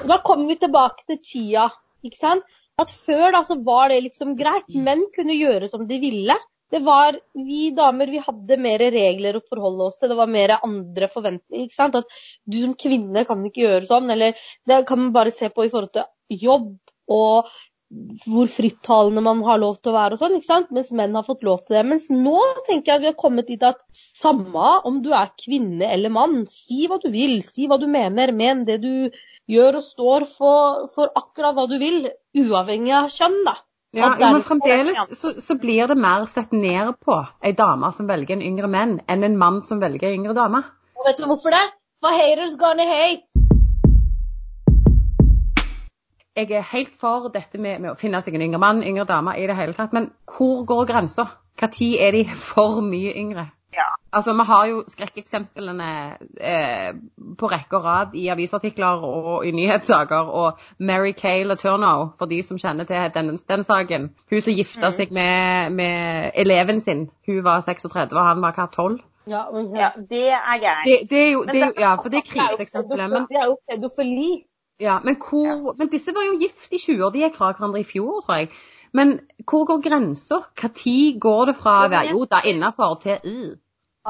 Da 0.06 0.20
kommer 0.24 0.52
vi 0.52 0.58
tilbake 0.60 1.06
til 1.08 1.18
tida, 1.24 1.70
ikke 2.06 2.20
sant. 2.20 2.58
At 2.80 2.92
før 2.92 3.34
da 3.34 3.42
så 3.44 3.58
var 3.64 3.90
det 3.92 4.00
liksom 4.06 4.36
greit. 4.38 4.68
Menn 4.72 5.02
kunne 5.14 5.36
gjøre 5.36 5.68
som 5.68 5.82
de 5.88 5.98
ville. 6.00 6.36
Det 6.70 6.82
var 6.86 7.18
vi 7.34 7.70
damer, 7.74 8.12
vi 8.12 8.22
hadde 8.22 8.60
mer 8.62 8.84
regler 8.94 9.38
å 9.38 9.46
forholde 9.46 9.88
oss 9.88 9.98
til. 9.98 10.12
Det 10.12 10.18
var 10.20 10.30
mer 10.30 10.56
andre 10.60 11.08
forventninger. 11.10 11.66
ikke 11.66 11.78
sant? 11.78 11.98
At 11.98 12.20
du 12.46 12.60
som 12.60 12.76
kvinne 12.78 13.26
kan 13.28 13.42
ikke 13.46 13.64
gjøre 13.64 13.88
sånn. 13.88 14.10
Eller 14.14 14.38
det 14.68 14.84
kan 14.88 15.02
man 15.02 15.16
bare 15.16 15.34
se 15.34 15.50
på 15.50 15.66
i 15.66 15.72
forhold 15.72 15.94
til 15.98 16.38
jobb 16.46 16.70
og 17.10 17.50
hvor 18.30 18.46
frittalende 18.46 19.22
man 19.24 19.40
har 19.42 19.58
lov 19.58 19.80
til 19.80 19.90
å 19.90 19.96
være 19.96 20.14
og 20.14 20.20
sånn. 20.20 20.36
ikke 20.38 20.46
sant? 20.46 20.68
Mens 20.74 20.92
menn 20.94 21.16
har 21.18 21.26
fått 21.26 21.42
lov 21.46 21.64
til 21.64 21.74
det. 21.74 21.82
Mens 21.90 22.06
nå 22.12 22.38
tenker 22.68 22.92
jeg 22.92 23.00
at 23.00 23.02
vi 23.02 23.10
har 23.10 23.18
kommet 23.18 23.50
dit 23.50 23.64
at 23.66 23.80
samme 24.20 24.76
om 24.86 25.00
du 25.02 25.10
er 25.16 25.32
kvinne 25.42 25.88
eller 25.90 26.14
mann, 26.14 26.44
si 26.50 26.86
hva 26.86 27.00
du 27.02 27.08
vil, 27.10 27.40
si 27.46 27.66
hva 27.66 27.80
du 27.82 27.88
mener, 27.90 28.30
men 28.36 28.62
det 28.68 28.78
du 28.84 29.10
gjør 29.50 29.80
og 29.80 29.86
står 29.88 30.28
for, 30.30 30.86
for 30.94 31.10
akkurat 31.18 31.56
hva 31.58 31.66
du 31.70 31.80
vil, 31.82 32.04
uavhengig 32.38 32.94
av 32.94 33.10
kjønn, 33.10 33.40
da. 33.48 33.58
Ja, 33.92 34.16
men 34.20 34.42
fremdeles 34.42 35.20
så, 35.20 35.32
så 35.42 35.54
blir 35.58 35.86
det 35.86 35.96
mer 35.98 36.22
sett 36.30 36.52
ned 36.52 36.92
på 37.02 37.16
ei 37.42 37.50
dame 37.58 37.88
som 37.90 38.06
velger 38.06 38.36
en 38.36 38.44
yngre 38.46 38.68
menn, 38.70 39.00
enn 39.10 39.26
en 39.26 39.34
mann 39.38 39.64
som 39.66 39.80
velger 39.82 40.12
en 40.12 40.20
yngre 40.20 40.34
dame. 40.36 40.60
Og 40.94 41.08
vet 41.08 41.18
du 41.18 41.24
hvorfor 41.26 41.50
det? 41.50 41.64
For 41.98 42.14
haters 42.14 42.54
gonna 42.60 42.86
hate. 42.86 43.26
Jeg 46.38 46.54
er 46.54 46.62
helt 46.70 46.94
for 46.94 47.32
dette 47.34 47.58
med, 47.58 47.82
med 47.82 47.90
å 47.90 47.98
finne 47.98 48.22
seg 48.22 48.38
en 48.38 48.46
yngre 48.46 48.62
mann, 48.62 48.84
yngre 48.86 49.08
dame 49.10 49.34
i 49.34 49.48
det 49.50 49.58
hele 49.58 49.74
tatt, 49.74 49.90
men 49.90 50.12
hvor 50.36 50.62
går 50.70 50.86
grensa? 50.92 51.26
Når 51.60 51.82
er 51.98 52.14
de 52.14 52.24
for 52.30 52.78
mye 52.86 53.10
yngre? 53.18 53.50
Altså, 54.12 54.32
Vi 54.32 54.44
har 54.46 54.66
jo 54.66 54.84
skrekkeksemplene 54.88 55.88
eh, 56.40 56.94
på 57.38 57.46
rekke 57.52 57.76
og 57.78 57.84
rad 57.84 58.14
i 58.18 58.26
avisartikler 58.28 59.04
og 59.06 59.46
i 59.46 59.50
nyhetssaker. 59.54 60.30
Og 60.40 60.58
Mary 60.78 61.12
Kay 61.12 61.44
Laturno, 61.46 62.08
for 62.18 62.26
de 62.26 62.42
som 62.42 62.58
kjenner 62.58 62.84
til 62.84 63.10
den, 63.14 63.36
den 63.36 63.62
saken. 63.62 64.10
Hun 64.30 64.40
som 64.40 64.56
gifta 64.56 64.90
seg 64.96 65.12
med, 65.14 65.70
med 65.78 66.30
eleven 66.34 66.80
sin. 66.80 67.06
Hun 67.26 67.44
var 67.44 67.60
36, 67.60 68.16
og 68.16 68.26
han 68.26 68.42
var 68.42 68.58
hva, 68.58 68.66
12? 68.72 68.98
Ja, 69.30 69.44
men, 69.54 69.70
Ja, 69.76 69.90
det 70.10 70.26
er 70.32 70.58
gærent. 70.58 70.86
Det, 70.90 71.10
det 71.10 71.22
er 71.26 71.32
jo, 71.32 71.44
det, 71.44 71.62
er 71.62 71.66
jo- 71.66 71.78
ja, 71.78 71.94
for 71.94 72.08
det 72.08 72.24
er 72.24 72.28
kriseeksempelet. 72.32 73.10
Men, 73.10 73.26
Det 73.30 73.38
er 73.38 73.46
jo 73.46 73.56
pedofili. 73.70 74.44
ja, 74.80 74.98
men, 75.04 75.16
hvor, 75.16 75.74
men 75.78 75.88
disse 75.88 76.10
var 76.16 76.26
jo 76.32 76.38
gift 76.40 76.72
i 76.72 76.78
20 76.78 77.04
år. 77.04 77.10
De 77.10 77.18
gikk 77.24 77.36
fra 77.36 77.52
hverandre 77.52 77.80
i 77.80 77.84
fjor, 77.84 78.20
tror 78.26 78.34
jeg. 78.42 78.48
Men 78.92 79.20
hvor 79.46 79.64
går 79.66 79.80
grensa? 79.88 80.34
Når 80.62 81.18
går 81.20 81.44
det 81.44 81.56
fra 81.56 81.74
å 81.86 81.90
være 81.90 82.10
jo 82.10 82.24
da 82.30 82.40
innafor 82.44 82.96
til 83.02 83.18
uh, 83.24 83.56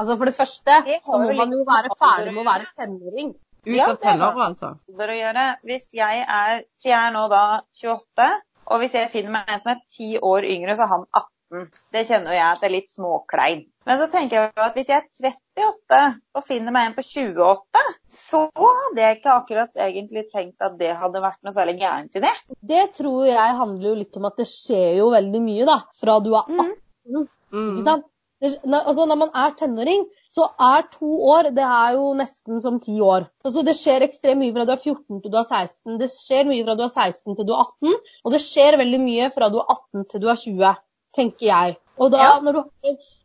Altså 0.01 0.17
For 0.17 0.29
det 0.29 0.35
første 0.35 0.77
Det 0.87 0.99
så 1.05 1.17
må 1.21 1.33
man 1.37 1.51
jo 1.53 1.63
være 1.67 1.95
ferdig 1.97 2.31
med 2.33 2.43
å 2.43 2.47
være 2.49 2.69
tenåring. 2.79 3.33
ut 3.61 3.75
Ja, 3.75 3.91
av 3.91 3.91
er 3.93 3.99
tenåra, 4.01 4.45
altså? 4.47 4.71
å 4.89 5.17
gjøre. 5.17 5.43
Hvis 5.69 5.91
jeg 5.93 6.23
er, 6.25 6.63
jeg 6.81 6.95
er 6.97 7.11
nå 7.13 7.27
da 7.29 7.43
28, 7.77 8.29
og 8.71 8.81
hvis 8.81 8.95
jeg 8.97 9.11
finner 9.13 9.35
meg 9.35 9.51
en 9.51 9.61
som 9.61 9.75
er 9.75 9.83
10 9.93 10.23
år 10.25 10.47
yngre, 10.49 10.77
så 10.77 10.87
er 10.87 10.91
han 10.95 11.05
18. 11.11 11.67
Det 11.93 12.01
kjenner 12.07 12.33
jeg 12.33 12.45
at 12.47 12.61
det 12.63 12.67
er 12.69 12.73
litt 12.73 12.89
småklein. 12.93 13.65
Men 13.85 13.97
så 13.99 14.07
tenker 14.13 14.37
jeg 14.37 14.51
at 14.63 14.77
hvis 14.77 14.89
jeg 14.89 15.01
er 15.01 15.33
38 15.59 15.99
og 16.37 16.45
finner 16.47 16.73
meg 16.73 16.89
en 16.89 16.95
på 16.97 17.03
28, 17.05 17.81
så 18.15 18.41
hadde 18.57 19.03
jeg 19.03 19.17
ikke 19.17 19.35
akkurat 19.35 19.81
egentlig 19.85 20.23
tenkt 20.31 20.63
at 20.65 20.77
det 20.79 20.93
hadde 20.97 21.23
vært 21.23 21.41
noe 21.45 21.53
særlig 21.53 21.75
gærent 21.81 22.17
i 22.17 22.23
det. 22.23 22.33
Det 22.73 22.85
tror 22.97 23.27
jeg 23.29 23.57
handler 23.61 23.89
jo 23.91 23.97
litt 23.99 24.17
om 24.21 24.29
at 24.31 24.39
det 24.41 24.47
skjer 24.49 25.01
jo 25.01 25.11
veldig 25.13 25.43
mye 25.43 25.67
da, 25.69 25.77
fra 26.01 26.17
du 26.23 26.31
er 26.31 26.55
18. 26.55 26.73
Mm. 27.11 27.27
Mm. 27.51 27.71
Ikke 27.75 27.87
sant? 27.89 28.10
Altså 28.41 29.05
når 29.05 29.17
man 29.21 29.29
er 29.37 29.51
tenåring, 29.57 30.05
så 30.29 30.47
er 30.59 30.87
to 30.95 31.09
år 31.29 31.51
det 31.53 31.65
er 31.65 31.93
jo 31.93 32.07
nesten 32.17 32.61
som 32.63 32.79
ti 32.81 32.95
år. 33.01 33.27
Altså 33.45 33.61
det 33.67 33.75
skjer 33.77 34.05
ekstremt 34.07 34.41
mye 34.41 34.53
fra 34.55 34.65
du 34.65 34.71
er 34.73 34.81
14 34.81 35.21
til 35.21 35.31
du 35.31 35.37
er 35.37 35.45
16. 35.45 35.99
Det 36.01 36.09
skjer 36.09 36.49
mye 36.49 36.65
fra 36.65 36.75
du 36.79 36.81
er 36.87 36.93
16 36.95 37.37
til 37.37 37.45
du 37.45 37.53
er 37.53 37.61
18. 37.67 37.93
Og 38.25 38.33
det 38.33 38.41
skjer 38.41 38.79
veldig 38.81 39.01
mye 39.03 39.29
fra 39.35 39.51
du 39.53 39.59
er 39.61 39.69
18 39.75 40.07
til 40.09 40.23
du 40.23 40.27
er 40.33 40.41
20, 40.41 40.73
tenker 41.13 41.47
jeg. 41.51 41.77
Og 42.01 42.11
da, 42.11 42.17
Ja. 42.17 42.39
du 42.39 42.63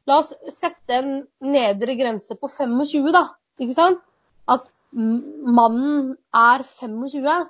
La 0.07 0.21
oss 0.21 0.35
sette 0.55 0.95
en 0.95 1.27
nedre 1.43 1.97
grense 1.99 2.37
på 2.39 2.47
25, 2.47 3.11
da. 3.11 3.25
Ikke 3.59 3.75
sant? 3.75 3.99
At 4.47 4.69
mannen 4.93 6.17
er 6.35 6.63
25. 6.63 7.49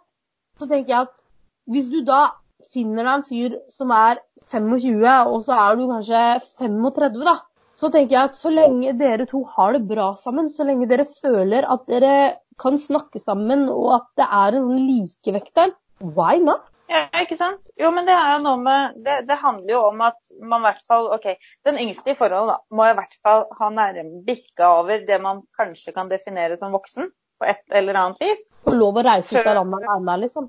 Så 0.58 0.68
tenker 0.70 0.94
jeg 0.94 1.00
at 1.00 1.24
hvis 1.68 1.90
du 1.92 2.00
da 2.06 2.30
finner 2.72 3.04
deg 3.04 3.12
en 3.12 3.26
fyr 3.26 3.58
som 3.72 3.90
er 3.90 4.22
25, 4.48 5.04
og 5.28 5.44
så 5.44 5.58
er 5.66 5.76
du 5.76 5.84
kanskje 5.90 6.22
35, 6.62 7.26
da. 7.28 7.36
Så 7.76 7.90
tenker 7.92 8.16
jeg 8.16 8.30
at 8.30 8.38
så 8.38 8.50
lenge 8.52 8.94
dere 8.96 9.26
to 9.28 9.42
har 9.52 9.76
det 9.76 9.84
bra 9.88 10.14
sammen, 10.16 10.48
så 10.52 10.64
lenge 10.64 10.88
dere 10.88 11.04
føler 11.08 11.66
at 11.68 11.84
dere 11.90 12.14
kan 12.60 12.78
snakke 12.80 13.20
sammen, 13.20 13.66
og 13.68 13.90
at 13.98 14.08
det 14.16 14.28
er 14.32 14.56
en 14.56 14.70
sånn 14.70 14.86
likevekt 14.88 15.52
der, 15.58 15.74
why 16.00 16.40
not? 16.40 16.64
Ja, 16.88 17.04
ikke 17.18 17.36
sant? 17.36 17.68
Jo, 17.76 17.90
men 17.90 18.06
det 18.06 18.14
er 18.14 18.36
jo 18.36 18.42
noe 18.44 18.58
med 18.62 18.98
Det, 19.02 19.16
det 19.26 19.36
handler 19.40 19.72
jo 19.72 19.78
om 19.88 20.04
at 20.06 20.18
man 20.38 20.62
i 20.62 20.66
hvert 20.68 20.84
fall 20.86 21.08
OK, 21.16 21.24
den 21.66 21.80
yngste 21.82 22.12
i 22.12 22.18
forholdet 22.18 22.52
da, 22.52 22.76
må 22.78 22.86
i 22.86 22.94
hvert 22.94 23.16
fall 23.26 23.42
ha 23.58 23.70
nærme 23.74 24.20
bikka 24.26 24.68
over 24.80 25.02
det 25.08 25.18
man 25.22 25.42
kanskje 25.58 25.94
kan 25.96 26.12
definere 26.12 26.58
som 26.60 26.74
voksen 26.76 27.10
på 27.10 27.48
et 27.50 27.64
eller 27.74 27.98
annet 28.00 28.22
vis. 28.22 28.44
Få 28.64 28.76
lov 28.76 29.00
å 29.00 29.04
reise 29.04 29.34
ut 29.34 29.42
av 29.42 29.58
landet 29.58 29.88
alene, 29.96 30.20
liksom. 30.22 30.46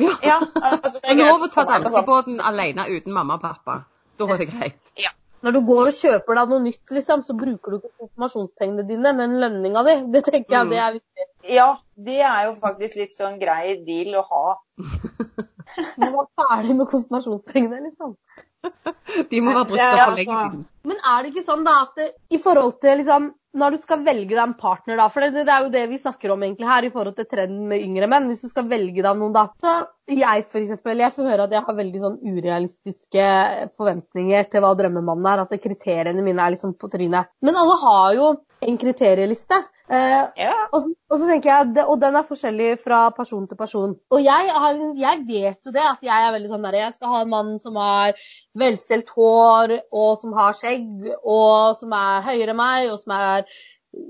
Ja. 0.00 0.14
Ja, 0.24 0.38
altså, 0.40 0.96
det 0.98 1.04
Og 1.04 1.12
er 1.12 1.28
lov 1.28 1.44
å 1.46 1.50
ta 1.52 1.66
danskebåten 1.68 2.40
alene 2.42 2.88
uten 2.90 3.14
mamma 3.14 3.36
og 3.36 3.44
pappa. 3.44 3.84
Da 4.18 4.26
er 4.32 4.40
det 4.40 4.48
greit. 4.50 4.80
Når 5.44 5.52
du 5.52 5.60
går 5.68 5.88
og 5.90 5.96
kjøper 5.98 6.38
deg 6.38 6.52
noe 6.54 6.62
nytt, 6.64 6.82
liksom, 6.96 7.22
så 7.26 7.34
bruker 7.36 7.74
du 7.74 7.76
ikke 7.78 7.90
konfirmasjonspengene 8.00 8.84
dine, 8.88 9.12
men 9.18 9.34
lønninga 9.42 9.82
di. 9.84 9.96
Det 10.14 10.22
tenker 10.30 10.56
jeg 10.56 10.64
Mm. 10.66 10.70
det 10.72 10.78
er 10.80 10.92
viktig. 10.94 11.26
Ja, 11.52 11.66
det 12.06 12.20
er 12.24 12.46
jo 12.46 12.54
faktisk 12.62 12.96
litt 12.96 13.12
sånn 13.18 13.36
grei 13.42 13.74
deal 13.84 14.16
å 14.16 14.24
ha. 14.30 14.44
Du 15.98 16.06
var 16.06 16.28
ferdig 16.38 16.76
med 16.78 16.86
konfirmasjonspengene, 16.88 17.80
liksom. 17.88 18.14
De 19.30 19.40
må 19.42 19.52
være 19.56 19.68
brukt 19.72 19.82
for 19.82 20.16
lenge 20.16 20.36
altså. 20.36 20.50
siden. 20.50 20.64
Men 20.84 21.00
er 21.00 21.22
det 21.22 21.32
ikke 21.32 21.46
sånn 21.46 21.64
da 21.66 21.78
at 21.86 21.96
det, 21.98 22.10
i 22.34 22.38
forhold 22.42 22.76
til 22.84 22.98
liksom, 23.00 23.30
når 23.56 23.74
du 23.74 23.84
skal 23.84 24.02
velge 24.04 24.32
deg 24.34 24.42
en 24.42 24.56
partner, 24.58 24.98
da, 24.98 25.06
for 25.12 25.24
det, 25.24 25.44
det 25.46 25.52
er 25.52 25.66
jo 25.66 25.72
det 25.72 25.84
vi 25.90 26.00
snakker 26.00 26.32
om 26.34 26.42
egentlig 26.44 26.68
her 26.68 26.86
i 26.86 26.90
forhold 26.92 27.16
til 27.16 27.28
trenden 27.30 27.68
med 27.70 27.84
yngre 27.86 28.08
menn, 28.10 28.26
hvis 28.28 28.42
du 28.44 28.50
skal 28.50 28.66
velge 28.70 29.04
deg 29.04 29.20
noen 29.20 29.34
da, 29.36 29.46
så 29.62 29.76
jeg 30.10 30.44
for 30.50 30.60
eksempel, 30.60 31.00
jeg 31.00 31.14
får 31.14 31.30
høre 31.30 31.46
at 31.46 31.54
jeg 31.54 31.64
har 31.66 31.78
veldig 31.78 32.02
sånn 32.02 32.18
urealistiske 32.20 33.28
forventninger 33.78 34.50
til 34.52 34.64
hva 34.64 34.74
drømmemannen 34.80 35.30
er, 35.30 35.44
at 35.46 35.62
kriteriene 35.62 36.24
mine 36.26 36.44
er 36.44 36.56
liksom 36.56 36.74
på 36.76 36.90
trynet. 36.92 37.32
Men 37.46 37.60
alle 37.60 37.78
har 37.84 38.18
jo 38.18 38.34
en 38.64 38.78
kriterieliste. 38.80 39.60
Uh, 39.84 40.30
Ja. 40.40 40.54
og, 40.72 40.86
og 41.12 41.18
så 41.20 41.26
tenker 41.28 41.50
jeg, 41.50 41.84
og 41.84 41.98
den 42.00 42.16
er 42.16 42.24
forskjellig 42.24 42.70
fra 42.80 43.10
person 43.12 43.44
til 43.48 43.58
person. 43.58 43.92
Og 44.10 44.22
jeg, 44.24 44.54
har, 44.56 44.78
jeg 44.96 45.20
vet 45.28 45.60
jo 45.68 45.74
det, 45.74 45.84
at 45.84 46.00
jeg 46.02 46.24
er 46.24 46.32
veldig 46.32 46.48
sånn 46.54 46.64
der, 46.64 46.78
jeg 46.80 46.94
skal 46.94 47.12
ha 47.12 47.20
en 47.20 47.34
mann 47.34 47.52
som 47.60 47.76
har 47.76 48.16
velstelt 48.56 49.12
hår, 49.12 49.76
og 49.92 50.16
som 50.22 50.32
har 50.38 50.56
skjegg, 50.56 50.88
og 51.20 51.76
som 51.76 51.92
er 51.98 52.24
høyere 52.30 52.54
enn 52.54 52.60
meg, 52.62 52.88
og 52.94 52.98
som 53.02 53.16
er 53.18 53.44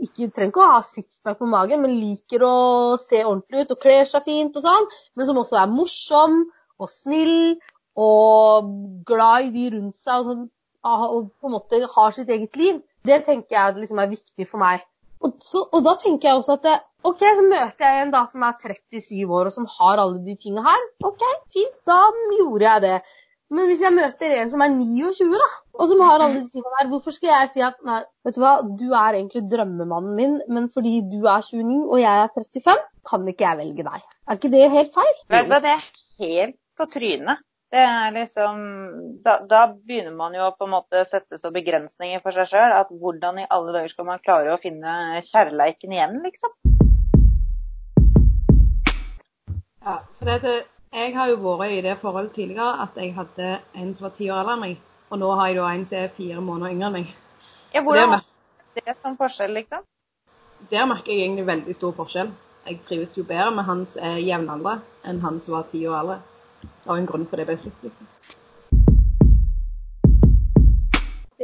ikke 0.04 0.30
trenger 0.32 0.52
ikke 0.52 0.62
å 0.62 0.72
ha 0.76 0.80
sixpack 0.86 1.38
på 1.40 1.48
magen, 1.50 1.82
men 1.84 1.98
liker 1.98 2.44
å 2.46 2.56
se 3.00 3.20
ordentlig 3.24 3.64
ut 3.64 3.74
og 3.74 3.82
kler 3.82 4.08
seg 4.08 4.24
fint 4.28 4.56
og 4.56 4.64
sånn, 4.64 4.90
men 5.16 5.28
som 5.28 5.40
også 5.42 5.60
er 5.60 5.72
morsom 5.72 6.38
og 6.80 6.90
snill 6.90 7.36
og 8.00 8.70
glad 9.06 9.48
i 9.48 9.52
de 9.54 9.68
rundt 9.76 10.00
seg 10.00 10.22
og, 10.22 10.30
sånn, 10.30 10.48
og 10.84 11.30
på 11.40 11.50
en 11.50 11.54
måte 11.54 11.82
har 11.94 12.16
sitt 12.16 12.32
eget 12.32 12.56
liv, 12.60 12.80
det 13.08 13.22
tenker 13.26 13.56
jeg 13.56 13.80
liksom 13.82 14.00
er 14.02 14.12
viktig 14.12 14.48
for 14.48 14.62
meg. 14.62 14.84
Og, 15.24 15.36
så, 15.44 15.62
og 15.72 15.84
da 15.86 15.94
tenker 16.00 16.28
jeg 16.28 16.40
også 16.40 16.58
at 16.58 16.64
det, 16.66 16.78
OK, 17.04 17.20
så 17.20 17.44
møter 17.44 17.84
jeg 17.84 18.02
en 18.02 18.12
da 18.12 18.24
som 18.28 18.44
er 18.44 18.56
37 18.60 19.22
år 19.24 19.48
og 19.48 19.52
som 19.52 19.68
har 19.78 20.00
alle 20.00 20.20
de 20.24 20.34
tingene 20.40 20.64
her. 20.64 20.88
OK, 21.04 21.22
fint, 21.52 21.76
da 21.88 22.00
gjorde 22.38 22.66
jeg 22.66 22.84
det. 22.84 22.96
Men 23.54 23.68
hvis 23.68 23.82
jeg 23.84 23.94
møter 23.94 24.34
en 24.40 24.50
som 24.50 24.62
er 24.64 24.72
29, 24.72 25.28
da, 25.36 25.48
og 25.76 25.90
som 25.90 26.00
har 26.02 26.24
alle 26.24 26.40
de 26.42 26.50
tingene 26.50 26.78
der, 26.78 26.88
hvorfor 26.90 27.14
skal 27.14 27.30
jeg 27.30 27.50
si 27.54 27.64
at 27.64 27.76
nei, 27.86 28.00
vet 28.26 28.36
du 28.36 28.42
hva, 28.42 28.54
du 28.64 28.86
er 28.88 29.18
egentlig 29.18 29.44
drømmemannen 29.52 30.16
min, 30.18 30.38
men 30.48 30.70
fordi 30.72 30.96
du 31.12 31.28
er 31.30 31.44
29 31.44 31.76
og 31.84 31.98
jeg 32.00 32.24
er 32.24 32.32
35, 32.34 32.86
kan 33.10 33.28
ikke 33.30 33.46
jeg 33.46 33.60
velge 33.60 33.86
deg. 33.86 34.06
Er 34.28 34.40
ikke 34.40 34.52
det 34.56 34.70
helt 34.72 34.96
feil? 34.96 35.18
Vet 35.34 35.46
du 35.46 35.52
hva, 35.52 35.60
det 35.64 35.74
er 35.76 35.84
helt 36.24 36.58
på 36.80 36.88
trynet. 36.96 37.44
Det 37.74 37.82
er 37.82 38.12
liksom 38.14 38.58
da, 39.24 39.32
da 39.50 39.60
begynner 39.66 40.12
man 40.14 40.34
jo 40.36 40.44
å 40.46 40.52
på 40.54 40.68
en 40.68 40.76
måte 40.76 41.00
sette 41.10 41.40
så 41.42 41.50
begrensninger 41.50 42.20
for 42.22 42.30
seg 42.36 42.46
sjøl 42.46 42.70
at 42.70 42.92
hvordan 42.94 43.40
i 43.42 43.46
alle 43.50 43.72
dager 43.74 43.90
skal 43.90 44.06
man 44.06 44.20
klare 44.22 44.52
å 44.54 44.60
finne 44.62 44.92
kjærleiken 45.26 45.94
igjen, 45.96 46.20
liksom? 46.22 46.52
Ja, 49.82 49.96
for 50.20 50.30
det, 50.30 50.52
jeg 50.94 51.16
har 51.16 51.32
jo 51.32 51.40
vært 51.42 51.74
i 51.74 51.80
det 51.82 51.96
forholdet 51.98 52.36
tidligere 52.36 52.84
at 52.84 53.00
jeg 53.02 53.10
hadde 53.16 53.48
en 53.82 53.90
som 53.96 54.06
var 54.06 54.14
ti 54.20 54.28
år 54.30 54.44
eldre 54.44 54.54
enn 54.54 54.62
meg. 54.62 54.76
Og 55.10 55.20
nå 55.24 55.32
har 55.40 55.50
jeg 55.50 55.58
da 55.58 55.72
en 55.72 55.82
som 55.88 55.98
er 55.98 56.14
fire 56.20 56.44
måneder 56.50 56.76
yngre 56.76 56.92
enn 56.92 56.96
meg. 57.00 57.10
Ja, 57.74 57.82
hvordan 57.82 58.14
det, 58.20 58.84
er 58.84 58.86
det 58.92 58.96
som 59.00 59.18
forskjell, 59.18 59.50
liksom? 59.58 59.82
der 60.70 60.86
merker 60.86 61.10
jeg 61.10 61.26
egentlig 61.26 61.48
veldig 61.50 61.74
stor 61.80 61.98
forskjell. 61.98 62.30
Jeg 62.70 62.78
trives 62.86 63.18
jo 63.18 63.26
bedre 63.26 63.50
med 63.58 63.66
han 63.66 63.82
som 63.90 64.06
er 64.12 64.22
jevnaldra 64.22 64.76
enn 65.02 65.18
han 65.26 65.42
som 65.42 65.58
var 65.58 65.66
ti 65.74 65.82
år 65.90 65.98
eldre. 66.04 66.20
Var 66.84 66.98
en 66.98 67.06
grunn 67.06 67.26
for 67.30 67.40
det 67.40 67.46
ble 67.48 67.56
slutt, 67.60 67.84
liksom. 67.84 68.08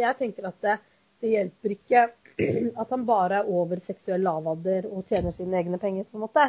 Jeg 0.00 0.16
tenker 0.16 0.46
at 0.48 0.58
det, 0.64 0.76
det 1.20 1.32
hjelper 1.34 1.74
ikke 1.74 2.06
at 2.40 2.92
han 2.94 3.06
bare 3.06 3.42
er 3.42 3.48
over 3.48 3.80
seksuell 3.84 4.22
lavalder 4.24 4.86
og 4.88 5.04
tjener 5.08 5.34
sine 5.36 5.58
egne 5.58 5.78
penger, 5.78 6.06
på 6.08 6.16
en 6.16 6.24
måte. 6.24 6.46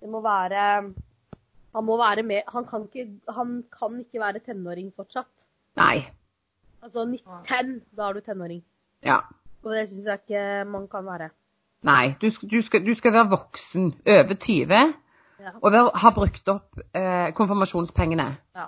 Det 0.00 0.10
må 0.10 0.20
være 0.20 0.64
Han 1.72 1.84
må 1.84 1.96
være 1.96 2.22
med 2.22 2.42
Han 2.52 2.64
kan 2.66 2.88
ikke, 2.88 3.06
han 3.28 3.62
kan 3.78 4.00
ikke 4.00 4.20
være 4.20 4.42
tenåring 4.44 4.92
fortsatt. 4.96 5.46
Nei. 5.76 6.02
Altså 6.82 7.04
19, 7.06 7.82
da 7.96 8.08
er 8.08 8.12
du 8.12 8.20
tenåring. 8.20 8.64
Ja. 9.04 9.20
Og 9.62 9.72
det 9.74 9.88
syns 9.88 10.06
jeg 10.06 10.18
ikke 10.24 10.64
man 10.70 10.88
kan 10.88 11.06
være. 11.06 11.30
Nei. 11.82 12.14
Du, 12.20 12.28
du, 12.50 12.60
skal, 12.62 12.86
du 12.86 12.94
skal 12.98 13.12
være 13.12 13.30
voksen, 13.30 13.94
over 14.08 14.34
20, 14.34 14.92
Ja. 15.42 15.50
og 15.58 15.72
være, 15.74 15.90
ha 15.98 16.10
brukt 16.14 16.50
opp 16.52 16.82
eh, 16.94 17.32
konfirmasjonspengene. 17.34 18.26
Ja. 18.54 18.66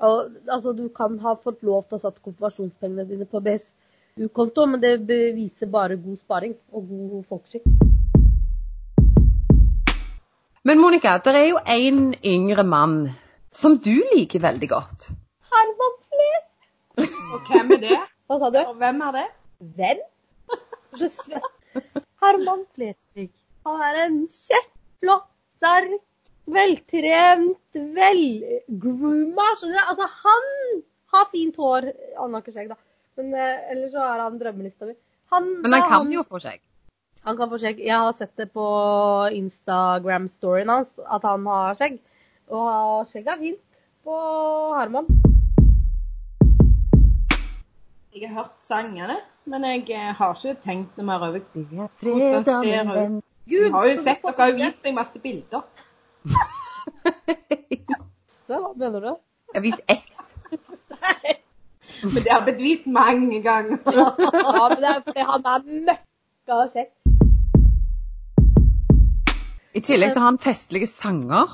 Og, 0.00 0.36
altså, 0.48 0.72
du 0.72 0.86
kan 0.96 1.18
ha 1.20 1.34
fått 1.36 1.60
lov 1.68 1.82
til 1.84 1.98
å 1.98 2.00
sette 2.00 2.22
konfirmasjonspengene 2.24 3.04
dine 3.10 3.26
på 3.28 3.42
BSU-konto, 3.44 4.64
men 4.72 4.80
det 4.80 4.94
beviser 5.04 5.68
bare 5.72 5.98
god 6.00 6.16
sparing 6.22 6.54
og 6.72 6.86
god 6.88 7.26
folkeskikk. 7.28 7.66
Men 10.64 10.80
Monica, 10.80 11.18
det 11.20 11.34
er 11.36 11.48
jo 11.50 11.60
en 11.76 12.00
yngre 12.24 12.64
mann 12.64 12.96
som 13.52 13.76
du 13.84 13.92
liker 14.14 14.40
veldig 14.40 14.68
godt. 14.70 15.10
Herman 15.52 15.98
Fles! 16.06 17.10
Og 17.34 17.50
hvem 17.50 17.76
er 17.76 17.82
det? 17.84 17.98
Hva 18.30 18.38
sa 18.40 18.48
du? 18.54 18.62
Og 18.64 18.78
hvem 18.80 19.04
er 19.10 19.18
det? 19.18 19.26
Hvem? 19.76 20.00
Herman 22.22 22.64
Flesvig. 22.72 23.28
Han 23.66 23.84
er 23.90 24.00
en 24.06 24.22
kjekk, 24.30 24.72
flott, 25.02 25.28
sterk, 25.62 26.00
veltrent, 26.50 27.78
velgrooma. 27.94 29.46
Skjønner 29.60 29.78
du? 29.78 29.84
Altså, 29.92 30.08
han 30.24 30.48
har 31.14 31.30
fint 31.30 31.56
hår. 31.62 31.88
Han 32.18 32.34
har 32.34 32.42
ikke 32.42 32.54
skjegg, 32.56 32.72
da. 32.72 32.78
Men 33.20 33.34
eh, 33.36 33.70
ellers 33.70 33.94
så 33.94 34.02
er 34.08 34.22
han 34.24 34.38
drømmelista 34.40 34.88
mi. 34.88 34.96
Han, 35.32 35.48
Men 35.62 35.76
han 35.76 35.82
kan 35.86 35.90
kan 35.92 36.12
jo 36.12 36.24
få 36.28 36.40
skjegg. 36.42 36.62
Han 37.22 37.36
kan 37.38 37.50
få 37.52 37.60
skjegg. 37.62 37.82
Jeg 37.86 37.94
har 37.94 38.16
sett 38.18 38.34
det 38.36 38.48
på 38.52 38.66
Instagram-storyen 39.38 40.72
hans 40.72 40.90
at 41.06 41.22
han 41.28 41.46
har 41.46 41.78
skjegg. 41.78 42.00
Og 42.50 43.06
skjegget 43.12 43.36
er 43.36 43.42
fint 43.44 43.62
på 44.02 44.16
Herman. 44.74 45.06
Jeg 48.12 48.28
har 48.28 48.42
hørt 48.42 48.58
sangene, 48.60 49.20
men 49.48 49.64
jeg 49.70 49.86
eh, 49.94 50.10
har 50.18 50.34
ikke 50.34 50.58
tenkt 50.64 50.98
noe 50.98 51.06
mer 51.06 51.28
over 51.28 51.38
Det 51.54 51.62
er 51.70 51.86
hvordan 52.02 52.42
det 52.44 52.56
ser 52.66 52.90
ut. 52.98 53.22
Gud, 53.48 53.70
har 53.74 53.86
jo 53.90 53.96
sett, 54.02 54.22
dere 54.22 54.34
har 54.38 54.48
jo 54.52 54.56
vist 54.60 54.84
meg 54.84 54.94
masse 54.94 55.18
bilder. 55.22 55.62
Hva 58.46 58.60
mener 58.76 59.00
du? 59.00 59.12
Jeg 59.52 59.58
har 59.58 59.64
vist 59.64 59.82
ett. 59.88 60.08
Men 62.02 62.22
det 62.24 62.32
har 62.32 62.42
blitt 62.46 62.60
vist 62.62 62.86
mange 62.90 63.42
ganger. 63.44 63.78
Ja, 63.92 64.68
men 64.68 64.78
det 64.82 64.90
er 64.90 65.02
fordi 65.06 65.24
han 65.28 65.46
er 65.52 65.60
møkka 65.88 66.58
kjekk. 66.74 66.92
I 69.72 69.80
tillegg 69.80 70.12
så 70.12 70.20
har 70.20 70.28
han 70.30 70.38
festlige 70.42 70.86
sanger. 70.90 71.48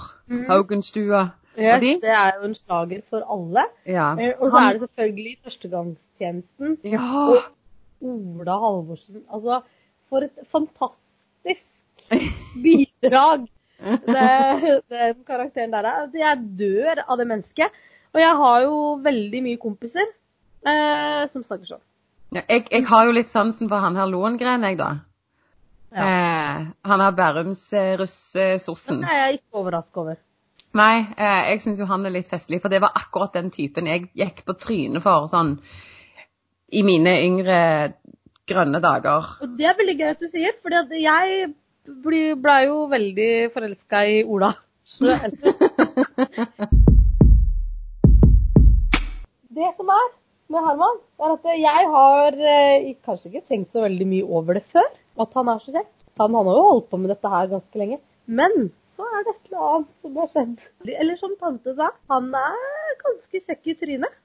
Haugenstua. 0.48 1.20
Yes, 1.58 1.80
de? 1.82 1.92
det 2.02 2.10
er 2.14 2.32
jo 2.38 2.46
en 2.48 2.54
slager 2.54 3.00
for 3.10 3.24
alle. 3.34 3.64
Ja. 3.86 4.12
Eh, 4.18 4.34
Og 4.38 4.50
så 4.50 4.56
Han- 4.58 4.68
er 4.68 4.72
det 4.78 4.80
selvfølgelig 4.86 5.36
førstegangstjenesten. 5.44 6.76
Ja. 6.84 7.02
Ola 8.00 8.58
Halvorsen. 8.62 9.22
Altså, 9.32 9.60
for 10.08 10.18
et 10.26 10.38
fantastisk 10.50 11.66
bidrag 12.64 13.48
det, 13.78 14.82
den 14.90 15.20
karakteren 15.26 15.74
der 15.74 15.86
er. 15.86 16.04
Altså, 16.04 16.18
Jeg 16.18 16.40
dør 16.58 17.04
av 17.06 17.18
det 17.18 17.26
mennesket. 17.30 17.84
Og 18.14 18.20
jeg 18.20 18.36
har 18.40 18.62
jo 18.64 18.78
veldig 19.04 19.42
mye 19.44 19.60
kompiser 19.60 20.06
eh, 20.66 21.24
som 21.30 21.44
snakker 21.44 21.68
sånn. 21.68 21.84
Ja, 22.34 22.42
jeg, 22.48 22.66
jeg 22.72 22.86
har 22.88 23.06
jo 23.08 23.12
litt 23.16 23.30
sansen 23.30 23.68
for 23.70 23.84
han 23.84 23.96
her 23.96 24.08
Lohengren, 24.08 24.64
jeg, 24.64 24.78
da. 24.80 24.88
Eh, 25.92 26.64
han 26.90 27.04
er 27.04 27.14
Bærums 27.16 27.62
eh, 27.76 27.94
russesossen. 28.00 29.04
Det 29.04 29.12
er 29.12 29.22
jeg 29.22 29.38
ikke 29.38 29.62
overrasket 29.62 30.02
over. 30.02 30.18
Nei, 30.76 30.96
eh, 31.16 31.52
jeg 31.52 31.62
syns 31.64 31.80
jo 31.80 31.88
han 31.88 32.04
er 32.04 32.12
litt 32.12 32.28
festlig, 32.28 32.60
for 32.64 32.72
det 32.72 32.82
var 32.84 32.96
akkurat 32.98 33.36
den 33.38 33.48
typen 33.54 33.88
jeg 33.88 34.10
gikk 34.16 34.44
på 34.48 34.56
trynet 34.60 35.04
for 35.04 35.30
sånn 35.32 35.56
i 36.76 36.82
mine 36.84 37.14
yngre 37.24 37.60
grønne 38.48 38.80
dager. 38.84 39.32
Og 39.44 39.56
det 39.56 39.68
er 39.68 39.78
veldig 39.78 39.96
gøy 39.96 40.10
at 40.10 40.20
du 40.20 40.28
sier, 40.28 40.56
for 40.60 40.76
jeg 40.96 41.54
ble, 42.04 42.22
ble 42.40 42.56
jo 42.66 42.78
veldig 42.90 43.32
forelska 43.54 44.04
i 44.06 44.22
Ola. 44.24 44.52
Det 49.58 49.68
som 49.74 49.88
er 49.90 50.10
med 50.48 50.64
Herman, 50.64 50.98
er 51.18 51.32
at 51.34 51.46
jeg 51.58 51.86
har 51.92 52.36
eh, 52.38 52.92
kanskje 53.04 53.28
ikke 53.28 53.48
tenkt 53.50 53.74
så 53.74 53.82
veldig 53.82 54.06
mye 54.08 54.28
over 54.38 54.56
det 54.56 54.62
før, 54.70 54.86
at 55.18 55.34
han 55.34 55.50
er 55.50 55.64
så 55.64 55.74
kjekk. 55.74 55.90
Han, 56.22 56.36
han 56.38 56.48
har 56.48 56.60
jo 56.60 56.68
holdt 56.68 56.88
på 56.92 57.00
med 57.00 57.10
dette 57.12 57.32
her 57.32 57.50
ganske 57.50 57.80
lenge. 57.80 57.98
Men 58.28 58.54
så 58.94 59.08
er 59.08 59.26
det 59.26 59.34
et 59.34 59.50
eller 59.50 59.66
annet 59.66 59.90
som 60.02 60.20
har 60.22 60.30
skjedd. 60.32 60.56
Eller 60.94 61.18
som 61.18 61.34
tante 61.40 61.74
sa, 61.74 61.90
han 62.12 62.30
er 62.38 62.94
ganske 63.02 63.42
kjekk 63.48 63.72
i 63.72 63.76
trynet. 63.82 64.14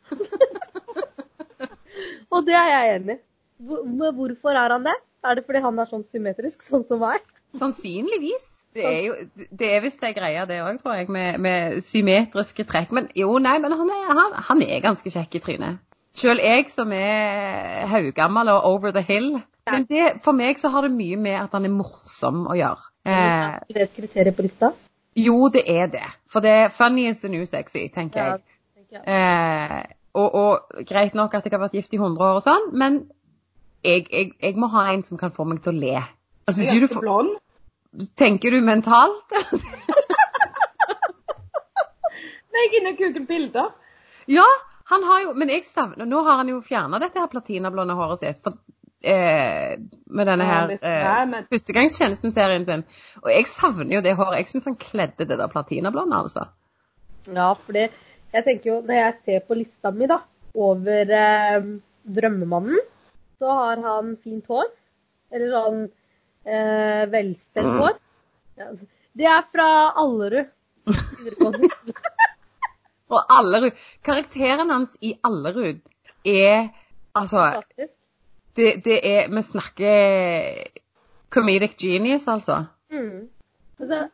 Og 2.33 2.45
det 2.47 2.55
er 2.57 2.71
jeg 2.71 2.95
enig 2.97 3.17
i. 3.17 3.23
Hvorfor 3.63 4.53
er 4.53 4.77
han 4.77 4.85
det? 4.85 4.95
Er 5.23 5.37
det 5.37 5.45
fordi 5.47 5.63
han 5.63 5.79
er 5.79 5.89
sånn 5.89 6.05
symmetrisk, 6.11 6.63
sånn 6.65 6.85
som 6.89 7.01
meg? 7.03 7.23
Sannsynligvis. 7.59 8.49
Det 8.73 8.85
er 8.89 9.01
jo 9.05 9.13
det 9.53 9.67
er 9.75 9.81
visst 9.83 10.01
ei 10.03 10.13
greie, 10.17 10.45
det 10.49 10.55
òg, 10.65 10.79
tror 10.81 10.95
jeg, 10.97 11.09
med, 11.13 11.37
med 11.45 11.81
symmetriske 11.85 12.63
trekk. 12.65 12.93
Men 12.97 13.09
jo, 13.17 13.35
nei, 13.41 13.59
men 13.61 13.75
han 13.77 13.91
er, 13.93 14.05
han, 14.17 14.37
han 14.47 14.63
er 14.65 14.79
ganske 14.81 15.11
kjekk 15.13 15.37
i 15.37 15.41
trynet. 15.43 15.81
Sjøl 16.17 16.41
jeg 16.41 16.67
som 16.73 16.91
er 16.93 17.85
haugammel 17.89 18.49
og 18.53 18.65
over 18.71 18.93
the 18.93 19.01
hill. 19.05 19.35
Men 19.69 19.85
det, 19.89 20.07
for 20.25 20.35
meg 20.35 20.57
så 20.59 20.69
har 20.73 20.87
det 20.87 20.91
mye 20.97 21.17
med 21.21 21.37
at 21.39 21.53
han 21.55 21.65
er 21.69 21.71
morsom 21.73 22.47
å 22.51 22.57
gjøre. 22.57 22.89
Eh, 23.05 23.13
Er 23.13 23.77
det 23.77 23.85
et 23.87 23.93
kriterium 23.95 24.35
på 24.37 24.45
lista? 24.47 24.71
jo, 25.15 25.37
det 25.53 25.61
er 25.69 25.87
det. 25.93 26.05
For 26.31 26.41
det 26.41 26.49
er 26.63 26.69
funny 26.73 27.05
is 27.09 27.19
the 27.21 27.29
new 27.29 27.45
sexy, 27.45 27.85
tenker 27.93 28.19
Ja, 28.19 28.25
jeg. 28.33 28.41
tenker 28.75 28.97
jeg. 28.97 29.05
Eh, 29.05 29.97
og, 30.17 30.33
og 30.35 30.83
greit 30.89 31.13
nok 31.17 31.33
at 31.37 31.45
jeg 31.45 31.53
har 31.53 31.61
vært 31.61 31.77
gift 31.77 31.93
i 31.93 31.99
100 32.01 32.17
år 32.25 32.39
og 32.41 32.43
sånn, 32.45 32.67
men 32.77 32.97
jeg, 33.85 34.07
jeg, 34.09 34.31
jeg 34.41 34.57
må 34.57 34.67
ha 34.73 34.87
en 34.93 35.03
som 35.05 35.17
kan 35.21 35.31
få 35.33 35.45
meg 35.45 35.61
til 35.65 35.73
å 35.75 35.79
le. 35.85 36.01
Altså, 36.49 36.65
er 36.65 36.81
du 36.83 36.89
så 36.89 37.01
blond. 37.01 37.35
Tenker 38.15 38.51
du 38.51 38.61
mentalt? 38.61 39.33
Men 42.53 42.61
jeg 42.61 42.69
er 42.69 42.77
inne 42.79 42.93
og 42.93 43.01
googler 43.01 43.25
bilder. 43.29 43.73
ja, 44.29 44.45
han 44.91 45.03
har 45.03 45.23
jo 45.23 45.33
Men 45.33 45.49
jeg 45.49 45.65
savner 45.65 46.05
Nå 46.05 46.21
har 46.27 46.41
han 46.41 46.51
jo 46.51 46.61
fjerna 46.61 46.99
dette 47.01 47.19
her 47.21 47.31
platinablonde 47.31 47.95
håret 47.97 48.21
sitt 48.21 48.41
for, 48.45 48.57
eh, 49.01 49.77
med 50.05 50.29
denne 50.29 50.47
her 50.47 50.75
eh, 50.75 51.39
Førstegangstjenesten-serien 51.49 52.65
sin. 52.67 52.85
Og 53.23 53.31
jeg 53.33 53.47
savner 53.51 53.97
jo 53.97 54.03
det 54.05 54.15
håret. 54.19 54.43
Jeg 54.43 54.51
syns 54.53 54.69
han 54.71 54.79
kledde 54.81 55.27
det 55.29 55.39
der 55.39 55.51
platinablonde, 55.51 56.21
altså. 56.25 56.47
Ja, 57.31 57.53
for 57.55 57.75
det, 57.77 57.89
jeg 58.33 58.45
tenker 58.45 58.69
jo, 58.69 58.77
når 58.83 58.99
jeg 58.99 59.17
ser 59.25 59.43
på 59.47 59.57
lista 59.57 59.91
mi 59.95 60.07
da, 60.11 60.19
over 60.53 61.13
eh, 61.17 61.67
drømmemannen, 62.03 62.79
så 63.39 63.57
har 63.59 63.83
han 63.85 64.15
fint 64.23 64.47
hår. 64.51 64.69
Eller 65.33 65.53
sånn 65.55 65.83
eh, 66.45 67.03
velstelt 67.11 67.65
Mm. 67.65 67.79
hår. 67.79 67.97
Ja, 68.57 68.65
det 69.17 69.25
er 69.25 69.41
fra 69.51 69.67
Allerud. 69.97 70.47
Og 73.13 73.19
Allerud 73.29 73.71
Karakteren 74.03 74.69
hans 74.73 74.97
i 75.01 75.13
Allerud 75.23 75.79
er 76.25 76.69
Altså, 77.15 77.61
det, 78.57 78.83
det 78.85 78.97
er 79.05 79.29
Vi 79.29 79.41
snakker 79.41 80.63
comedic 81.29 81.75
genius, 81.77 82.27
altså. 82.27 82.65
Mm. 82.91 83.29
Altså, 83.79 84.07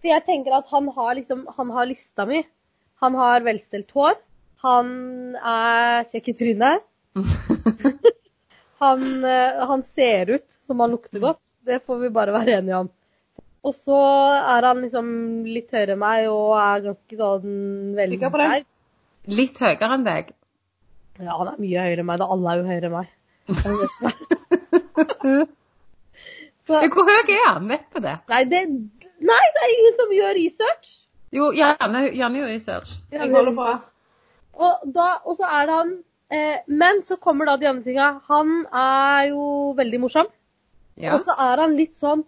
for 0.00 0.08
jeg 0.08 0.24
tenker 0.26 0.56
at 0.58 0.68
han 0.70 0.88
har 0.94 1.14
liksom 1.14 1.46
Han 1.56 1.70
har 1.70 1.86
lista 1.90 2.26
mi. 2.28 2.42
Han 3.02 3.14
har 3.14 3.40
velstelt 3.42 3.90
hår. 3.90 4.14
Han 4.62 4.86
er 5.36 6.04
kjekk 6.12 6.28
i 6.28 6.36
trynet. 6.38 6.84
Han, 8.82 9.24
eh, 9.24 9.60
han 9.66 9.82
ser 9.86 10.30
ut 10.34 10.54
som 10.66 10.80
han 10.82 10.90
lukter 10.90 11.20
godt. 11.22 11.38
Det 11.66 11.78
får 11.86 11.98
vi 12.02 12.10
bare 12.14 12.34
være 12.34 12.58
enige 12.58 12.82
om. 12.84 12.90
Og 13.62 13.74
så 13.76 13.98
er 14.56 14.66
han 14.66 14.80
liksom 14.82 15.08
litt 15.46 15.70
høyere 15.70 15.94
enn 15.94 16.00
meg 16.02 16.26
og 16.30 16.56
er 16.58 16.80
ganske 16.88 17.18
sånn 17.18 17.92
veldig 17.94 18.30
brei. 18.34 18.62
Litt 19.30 19.60
høyere 19.62 19.90
enn 19.94 20.06
deg. 20.06 20.32
Ja, 21.20 21.36
han 21.36 21.52
er 21.52 21.60
mye 21.62 21.84
høyere 21.86 22.02
enn 22.02 22.08
meg. 22.08 22.18
da. 22.18 22.26
Alle 22.34 22.50
er 22.50 22.56
jo 22.58 22.66
høyere 22.66 22.88
enn 22.88 22.96
meg. 22.96 23.06
Så, 26.66 26.80
Hvor 26.94 27.06
høy 27.06 27.32
er 27.36 27.46
han? 27.52 27.70
Vet 27.70 27.86
du 27.94 28.02
det? 28.02 28.16
nei, 28.32 28.42
det, 28.50 28.64
nei, 29.30 29.44
det 29.54 29.62
er 29.62 29.72
ingen 29.76 29.96
som 30.00 30.12
gjør 30.18 30.36
research. 30.38 30.92
Jo, 31.32 31.48
gjerne, 31.56 32.04
gjør 32.18 32.50
research. 32.50 32.96
Jeg 33.14 33.30
holder 33.30 33.54
på. 33.56 33.68
Og, 34.52 34.82
da, 34.94 35.08
og 35.24 35.38
så 35.38 35.48
er 35.48 35.68
det 35.68 35.76
han 35.78 35.92
eh, 36.28 36.58
Men 36.68 37.00
så 37.08 37.16
kommer 37.16 37.48
da 37.48 37.56
de 37.56 37.70
andre 37.70 37.86
tinga. 37.86 38.08
Han 38.28 38.66
er 38.68 39.30
jo 39.30 39.72
veldig 39.78 40.00
morsom. 40.02 40.28
Ja. 41.00 41.14
Og 41.16 41.24
så 41.26 41.34
er 41.40 41.62
han 41.64 41.76
litt 41.78 41.94
sånn 41.96 42.24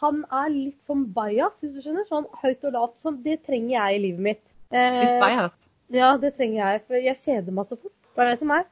Han 0.00 0.24
er 0.28 0.48
litt 0.52 0.82
sånn 0.84 1.06
bajas, 1.16 1.54
hvis 1.60 1.72
du 1.72 1.80
skjønner. 1.80 2.04
Sånn 2.08 2.26
høyt 2.42 2.64
og 2.68 2.72
lavt. 2.74 2.98
Sånn, 3.00 3.22
det 3.24 3.38
trenger 3.46 3.70
jeg 3.78 3.96
i 3.96 4.00
livet 4.02 4.20
mitt. 4.26 4.42
Eh, 4.70 4.96
Litt 5.00 5.20
bias. 5.22 5.54
ja, 5.96 6.10
det 6.20 6.34
trenger 6.36 6.58
jeg, 6.60 6.82
for 6.86 6.96
jeg 7.00 7.16
kjeder 7.22 7.52
meg 7.56 7.64
så 7.70 7.78
fort. 7.78 7.94
Det 8.12 8.20
er 8.24 8.28
det 8.34 8.38
som 8.42 8.50
er. 8.52 8.66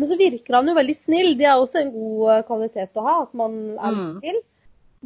Men 0.00 0.08
så 0.08 0.16
virker 0.16 0.56
han 0.56 0.68
jo 0.70 0.74
veldig 0.78 0.96
snill. 0.96 1.34
Det 1.36 1.44
er 1.50 1.58
også 1.60 1.82
en 1.82 1.92
god 1.92 2.30
eh, 2.32 2.42
kvalitet 2.48 2.96
å 2.96 3.04
ha, 3.04 3.16
at 3.26 3.34
man 3.36 3.58
er 3.76 3.98
litt 3.98 4.24
Mm. 4.24 4.46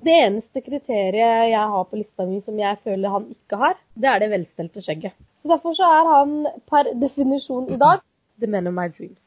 Det 0.04 0.11
eneste 0.24 0.59
kriteriet 0.61 1.50
jeg 1.52 1.66
har 1.74 1.85
på 1.87 1.96
lista 2.00 2.24
mi 2.26 2.40
som 2.42 2.57
jeg 2.59 2.78
føler 2.83 3.12
han 3.14 3.28
ikke 3.30 3.59
har, 3.61 3.76
det 3.94 4.09
er 4.11 4.18
det 4.24 4.30
velstelte 4.33 4.83
skjegget. 4.83 5.14
Så 5.42 5.48
derfor 5.52 5.74
så 5.78 5.87
er 5.87 6.09
han 6.11 6.33
per 6.66 6.90
definisjon 6.98 7.68
i 7.70 7.76
dag 7.78 8.00
the 8.40 8.46
man 8.50 8.66
of 8.66 8.74
my 8.74 8.88
dreams. 8.88 9.22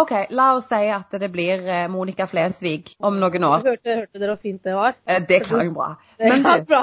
OK, 0.00 0.12
la 0.34 0.50
oss 0.56 0.66
si 0.70 0.80
at 0.90 1.14
det 1.20 1.28
blir 1.32 1.62
eh, 1.64 1.86
Monica 1.92 2.26
Flensvig 2.30 2.94
om 3.04 3.16
noen 3.20 3.44
år. 3.48 3.62
Hørte, 3.68 3.94
hørte 4.02 4.20
dere 4.22 4.34
hvor 4.34 4.42
fint 4.42 4.62
det 4.66 4.74
var? 4.76 4.96
Eh, 5.06 5.20
Det 5.28 5.42
klang 5.46 5.72
bra. 5.76 5.94
Men 6.20 6.42
du. 6.68 6.74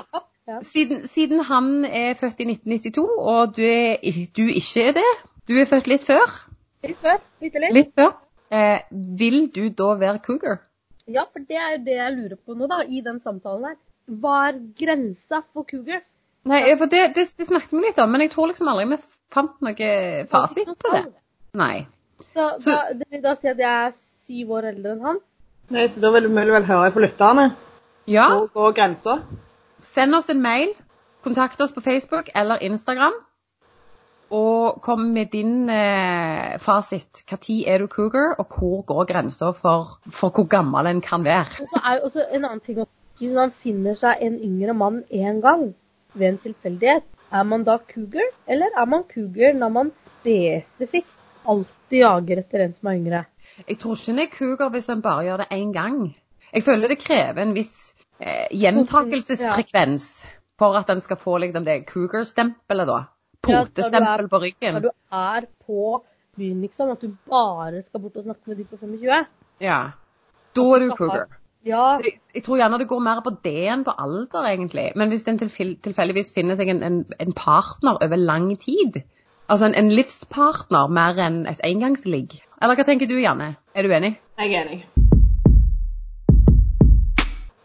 Ja. 0.50 0.58
siden, 0.66 1.04
siden 1.08 1.44
han 1.48 1.86
er 1.86 2.16
født 2.18 2.40
i 2.42 2.48
1992, 2.50 3.04
og 3.20 3.56
du, 3.56 3.62
er, 3.68 4.00
du 4.38 4.44
ikke 4.50 4.88
er 4.90 4.96
det, 4.98 5.10
du 5.48 5.54
er 5.62 5.70
født 5.70 5.88
litt 5.92 6.04
før, 6.08 6.34
Litt 6.82 6.98
før. 6.98 7.20
Bitte 7.40 7.62
litt. 7.62 7.74
litt 7.78 7.92
før, 7.96 8.16
eh, 8.50 8.80
vil 9.20 9.44
du 9.54 9.68
da 9.70 9.92
være 10.02 10.20
cougar? 10.26 10.64
Ja, 11.12 11.28
for 11.30 11.44
det 11.46 11.60
er 11.62 11.76
jo 11.76 11.84
det 11.86 11.98
jeg 12.00 12.16
lurer 12.16 12.40
på 12.42 12.56
nå, 12.58 12.68
da, 12.72 12.82
i 12.88 13.04
den 13.06 13.20
samtalen 13.22 13.70
her. 13.70 13.78
Hva 14.22 14.38
er 14.50 14.58
grensa 14.82 15.44
for 15.54 15.68
cougar? 15.70 16.02
Nei, 16.50 16.64
for 16.80 16.90
det, 16.90 17.04
det, 17.16 17.28
det 17.38 17.48
snakket 17.52 17.76
vi 17.78 17.84
litt 17.86 18.00
om, 18.02 18.10
men 18.12 18.24
jeg 18.26 18.32
tror 18.34 18.50
liksom 18.50 18.70
aldri 18.72 18.88
vi 18.96 18.98
fant 19.32 19.60
noe 19.62 19.92
fasit 20.32 20.72
på 20.82 20.94
det. 20.96 21.04
Nei. 21.62 21.76
Så, 22.34 22.48
Så- 22.60 22.94
det 23.00 23.08
vil 23.12 23.22
da 23.24 23.36
si 23.42 23.48
at 23.48 23.58
jeg 23.58 23.86
er 23.88 23.92
syv 24.28 24.52
år 24.52 24.68
eldre 24.74 24.92
enn 24.96 25.02
han? 25.06 25.20
Nei, 25.72 25.88
så 25.88 26.00
da 26.04 26.12
vil 26.12 26.28
vi 26.30 26.34
vel 26.52 26.64
høre 26.68 26.92
på 26.92 27.00
lytterne. 27.00 27.56
Ja, 28.08 28.30
Hvor 28.30 28.48
går 28.54 28.72
grensa? 28.76 29.20
send 29.82 30.16
oss 30.16 30.30
en 30.30 30.42
mail, 30.42 30.70
kontakt 31.24 31.62
oss 31.62 31.72
på 31.72 31.82
Facebook 31.82 32.30
eller 32.36 32.58
Instagram, 32.62 33.14
og 34.32 34.82
kom 34.82 35.00
med 35.14 35.26
din 35.34 35.70
eh, 35.70 36.58
fasit. 36.60 37.24
Når 37.32 37.64
er 37.68 37.78
du 37.80 37.88
cougar, 37.88 38.36
og 38.40 38.48
hvor 38.48 38.82
går 38.86 39.06
grensa 39.06 39.52
for, 39.52 40.00
for 40.10 40.30
hvor 40.30 40.48
gammel 40.48 40.88
en 40.88 41.02
kan 41.02 41.24
være? 41.24 41.46
Og 41.62 41.68
så 41.68 41.82
er 41.86 42.00
også 42.04 42.26
en 42.34 42.46
annen 42.46 42.60
ting. 42.60 42.86
Hvis 43.20 43.34
man 43.34 43.52
finner 43.52 43.94
seg 43.96 44.18
en 44.22 44.38
yngre 44.40 44.74
mann 44.74 45.04
én 45.12 45.42
gang, 45.42 45.76
ved 46.14 46.28
en 46.28 46.38
tilfeldighet, 46.38 47.04
er 47.32 47.44
man 47.44 47.64
da 47.64 47.78
cougar, 47.78 48.30
eller 48.48 48.68
er 48.78 48.86
man 48.86 49.04
cougar 49.14 49.54
når 49.54 49.70
man 49.70 49.92
spesifikt 50.22 51.12
alltid 51.46 52.00
jager 52.04 52.42
etter 52.44 52.66
en 52.66 52.74
som 52.74 52.90
er 52.92 53.00
yngre? 53.00 53.24
Jeg 53.68 53.80
tror 53.82 53.98
ikke 53.98 54.14
en 54.14 54.20
er 54.24 54.30
cougar 54.36 54.70
hvis 54.74 54.90
en 54.90 55.02
bare 55.02 55.26
gjør 55.28 55.44
det 55.44 55.50
én 55.58 55.74
gang. 55.76 55.98
Jeg 56.52 56.64
føler 56.64 56.92
det 56.92 57.00
krever 57.00 57.42
en 57.44 57.56
viss 57.56 57.94
eh, 58.20 58.48
gjentakelsesfrekvens 58.52 60.06
for 60.62 60.78
at 60.78 60.90
en 60.94 61.02
skal 61.02 61.18
få 61.18 61.38
liksom, 61.42 61.66
det 61.66 61.86
cougar-stempelet, 61.90 62.88
da. 62.88 63.00
Potestempel 63.42 64.28
på 64.28 64.30
på 64.30 64.38
Når 64.38 64.44
ryggen. 64.46 64.82
du 64.84 64.90
er 65.12 65.48
på 65.66 66.04
byen, 66.38 66.62
liksom, 66.62 66.92
at 66.92 67.02
du 67.02 67.16
bare 67.30 67.82
skal 67.82 68.02
bort 68.02 68.18
og 68.18 68.24
snakke 68.28 68.42
med 68.46 68.58
de 68.58 68.66
på 68.66 68.78
25? 68.78 69.26
Ja. 69.62 69.80
Da 70.56 70.66
er 70.76 70.80
du 70.80 70.96
cougar. 70.96 71.28
Ja, 71.66 72.00
Jeg, 72.02 72.18
jeg 72.36 72.44
tror 72.44 72.58
gjerne 72.58 72.80
det 72.82 72.88
går 72.90 73.02
mer 73.06 73.22
på 73.22 73.36
det 73.44 73.68
enn 73.70 73.84
på 73.86 73.94
alder, 73.98 74.48
egentlig. 74.50 74.92
Men 74.96 75.10
hvis 75.10 75.28
en 75.30 75.38
tilfeldigvis 75.38 76.34
finner 76.34 76.58
seg 76.58 76.72
en, 76.74 76.84
en, 76.84 77.04
en 77.20 77.34
partner 77.38 78.00
over 78.02 78.18
lang 78.18 78.48
tid, 78.58 79.04
altså 79.52 79.68
en, 79.70 79.76
en 79.76 79.92
livspartner 79.92 80.92
mer 80.96 81.20
enn 81.22 81.42
et 81.52 81.62
engangsligg 81.68 82.38
Eller 82.62 82.78
hva 82.80 82.86
tenker 82.88 83.10
du, 83.10 83.18
Janne? 83.20 83.54
Er 83.76 83.88
du 83.88 83.94
enig? 83.96 84.14
Jeg 84.40 84.54
er 84.54 84.66
enig. 84.66 84.82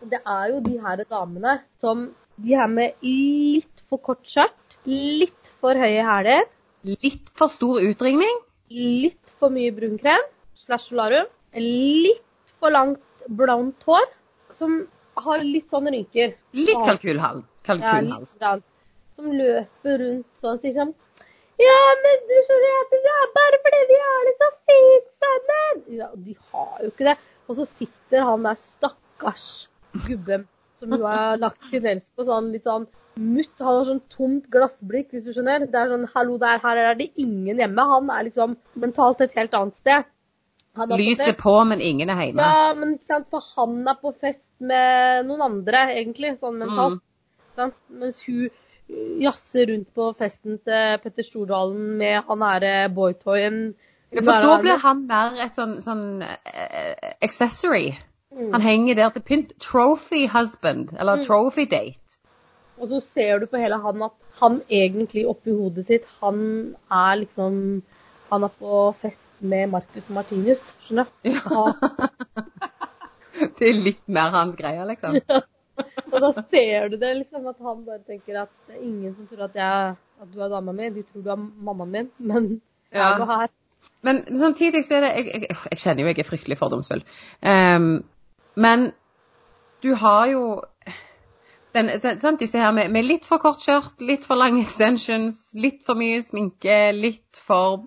det 0.07 0.20
er 0.22 0.44
jo 0.53 0.61
de 0.62 0.77
her 0.83 1.01
damene 1.11 1.57
som 1.83 2.05
De 2.38 2.55
her 2.55 2.68
med 2.70 2.92
litt 3.03 3.83
for 3.88 3.99
kort 4.05 4.27
skjørt, 4.29 4.77
litt 4.87 5.49
for 5.62 5.79
høye 5.79 6.03
hæler, 6.05 6.44
Litt 6.87 7.31
for 7.35 7.49
stor 7.51 7.81
utringning? 7.83 8.42
litt 8.70 9.33
for 9.40 9.51
mye 9.55 9.70
brunkrem 9.75 10.25
slash 10.59 10.90
solarum. 10.90 11.27
litt 11.55 12.22
for 12.61 12.70
langt 12.75 13.01
blondt 13.29 13.83
hår, 13.88 14.05
som 14.59 14.77
har 15.16 15.42
litt 15.42 15.70
sånn 15.72 15.88
rynker. 15.90 16.35
Litt 16.53 16.83
kalkulhals. 16.87 17.44
kalkulhals. 17.66 18.35
Ja, 18.40 18.55
litt. 18.57 18.64
Som 19.16 19.33
løper 19.33 19.99
rundt 20.03 20.27
sånn 20.42 20.61
liksom 20.62 20.92
Ja, 21.62 21.78
men 22.02 22.26
du 22.28 22.34
skjønner 22.36 22.74
at 22.82 22.92
det 22.92 23.12
er 23.12 23.30
bare 23.36 23.60
fordi 23.64 23.80
vi 23.88 24.00
har 24.02 24.26
det 24.28 24.34
så 24.40 24.50
fint 24.70 25.08
sammen! 25.24 25.80
Ja, 26.00 26.10
de 26.26 26.36
har 26.52 26.82
jo 26.84 26.90
ikke 26.92 27.08
det. 27.08 27.16
Og 27.46 27.60
så 27.60 27.66
sitter 27.70 28.26
han 28.28 28.44
der 28.44 28.58
stakkars 28.60 29.48
gubben 30.04 30.44
som 30.76 30.92
hun 30.92 31.04
har 31.06 31.38
lagt 31.40 31.70
sin 31.70 31.86
helse 31.88 32.10
på, 32.12 32.26
sånn 32.28 32.50
litt 32.52 32.66
sånn 32.68 32.84
mutt. 33.16 33.54
Han 33.62 33.78
har 33.78 33.86
sånn 33.88 34.02
tomt 34.12 34.50
glassblikk, 34.52 35.08
hvis 35.14 35.24
du 35.24 35.32
skjønner. 35.32 35.64
Det 35.70 35.80
er 35.80 35.94
sånn 35.94 36.04
hallo, 36.12 36.36
der, 36.42 36.60
her 36.60 36.82
er 36.82 36.98
det 36.98 37.08
ingen 37.22 37.62
hjemme. 37.62 37.88
Han 37.92 38.12
er 38.12 38.28
liksom 38.28 38.58
mentalt 38.76 39.24
et 39.24 39.36
helt 39.38 39.56
annet 39.56 39.80
sted. 39.80 40.12
Lyset 40.76 41.38
på, 41.40 41.54
men 41.64 41.80
ingen 41.80 42.12
er 42.12 42.20
hjemme. 42.26 42.44
Ja, 42.44 42.74
men 42.76 42.96
ikke 42.98 43.08
sant, 43.08 43.30
for 43.32 43.44
han 43.56 43.80
er 43.88 43.96
på 44.02 44.12
fest 44.20 44.44
med 44.60 45.24
noen 45.30 45.44
andre, 45.46 45.86
egentlig, 45.96 46.36
sånn 46.42 46.60
mentalt. 46.60 47.00
Mm. 47.00 47.54
Sant? 47.56 47.78
Mens 48.02 48.20
hun 48.28 48.50
jazzer 49.20 49.70
rundt 49.72 49.88
på 49.94 50.12
festen 50.18 50.59
til 50.64 50.99
Petter 51.03 51.27
Stordalen 51.27 51.96
med 51.99 52.22
han 52.29 52.44
herre 52.46 52.75
boytoyen. 52.94 53.61
Ja, 54.14 54.22
for 54.22 54.44
da 54.44 54.59
blir 54.62 54.79
han 54.83 55.03
mer 55.09 55.40
et 55.42 55.57
sånn, 55.59 55.81
sånn 55.83 56.22
uh, 56.22 57.14
accessory. 57.25 57.96
Mm. 58.37 58.53
Han 58.55 58.64
henger 58.64 58.99
der 58.99 59.14
til 59.14 59.25
pynt. 59.27 59.55
Trophy 59.62 60.27
husband, 60.31 60.94
eller 60.99 61.25
trophy 61.27 61.66
date. 61.70 62.03
Og 62.77 62.90
så 62.92 63.01
ser 63.14 63.40
du 63.40 63.46
på 63.51 63.61
hele 63.61 63.79
han 63.81 64.03
at 64.05 64.16
han 64.40 64.61
egentlig 64.68 65.25
oppi 65.29 65.55
hodet 65.57 65.87
sitt, 65.88 66.09
han 66.20 66.40
er 66.92 67.22
liksom 67.22 67.83
Han 68.27 68.42
er 68.42 68.51
på 68.59 68.79
fest 68.99 69.22
med 69.38 69.68
Marcus 69.70 70.09
Martinus, 70.11 70.59
skjønner 70.83 71.07
du? 71.22 71.31
Ja. 71.31 71.66
Det 73.59 73.68
er 73.68 73.79
litt 73.85 74.01
mer 74.11 74.33
hans 74.35 74.57
greie, 74.59 74.83
liksom. 74.88 75.20
Og 76.12 76.18
da 76.22 76.30
ser 76.50 76.88
du 76.88 76.96
det 77.00 77.12
liksom, 77.22 77.46
at 77.46 77.60
han 77.60 77.84
bare 77.86 78.02
tenker 78.06 78.42
at 78.42 78.52
det 78.68 78.78
er 78.78 78.82
ingen 78.82 79.14
som 79.16 79.28
tror 79.30 79.46
at, 79.48 79.56
jeg, 79.58 79.94
at 80.22 80.34
du 80.34 80.42
er 80.42 80.52
dama 80.52 80.72
mi. 80.72 80.90
De 80.94 81.02
tror 81.06 81.24
du 81.24 81.30
er 81.30 81.40
mammaen 81.40 81.90
min, 81.92 82.10
men 82.18 82.50
Ja. 82.92 83.12
er 83.12 83.18
du 83.18 83.24
her? 83.30 83.48
Men 84.02 84.22
samtidig 84.36 84.84
så 84.84 84.94
er 84.94 85.00
det 85.00 85.10
Jeg, 85.16 85.26
jeg, 85.34 85.56
jeg 85.70 85.78
kjenner 85.78 86.02
jo 86.02 86.08
jeg 86.08 86.18
er 86.18 86.28
fryktelig 86.30 86.58
fordomsfull. 86.58 87.02
Um, 87.42 88.04
men 88.56 88.92
du 89.82 89.94
har 89.94 90.26
jo 90.26 90.62
den, 91.76 91.90
sant, 92.18 92.40
disse 92.40 92.58
her 92.58 92.70
med, 92.72 92.88
med 92.88 93.04
litt 93.04 93.26
for 93.28 93.42
kort 93.42 93.60
skjørt, 93.60 94.00
litt 94.00 94.24
for 94.24 94.40
lange 94.40 94.62
extensions, 94.64 95.50
litt 95.54 95.82
for 95.84 95.98
mye 95.98 96.22
sminke, 96.24 96.78
litt 96.96 97.36
for 97.46 97.84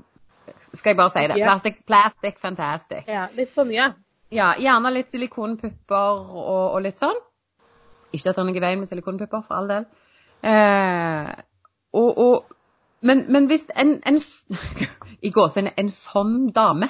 Skal 0.73 0.91
jeg 0.91 0.97
bare 0.97 1.13
si 1.13 1.25
det? 1.29 1.39
Plastic, 1.41 1.81
plastic 1.85 2.39
fantastic. 2.41 3.07
Ja, 3.07 3.27
litt 3.37 3.51
for 3.53 3.69
mye. 3.69 3.91
Ja, 4.33 4.51
gjerne 4.61 4.91
litt 4.93 5.09
silikonpupper 5.09 6.21
og, 6.29 6.63
og 6.75 6.81
litt 6.85 7.01
sånn. 7.01 7.17
Ikke 8.13 8.29
at 8.29 8.35
det 8.35 8.41
er 8.41 8.47
noe 8.47 8.57
i 8.57 8.63
veien 8.63 8.79
med 8.81 8.89
silikonpupper, 8.89 9.43
for 9.45 9.59
all 9.59 9.69
del. 9.69 9.85
Eh, 10.43 11.29
og, 11.93 12.17
og, 12.17 12.55
men, 13.01 13.25
men 13.31 13.47
hvis 13.51 13.67
en, 13.79 13.97
en 14.07 14.19
i 15.27 15.31
gåsene, 15.35 15.73
en 15.77 15.91
sånn 15.93 16.49
dame, 16.55 16.89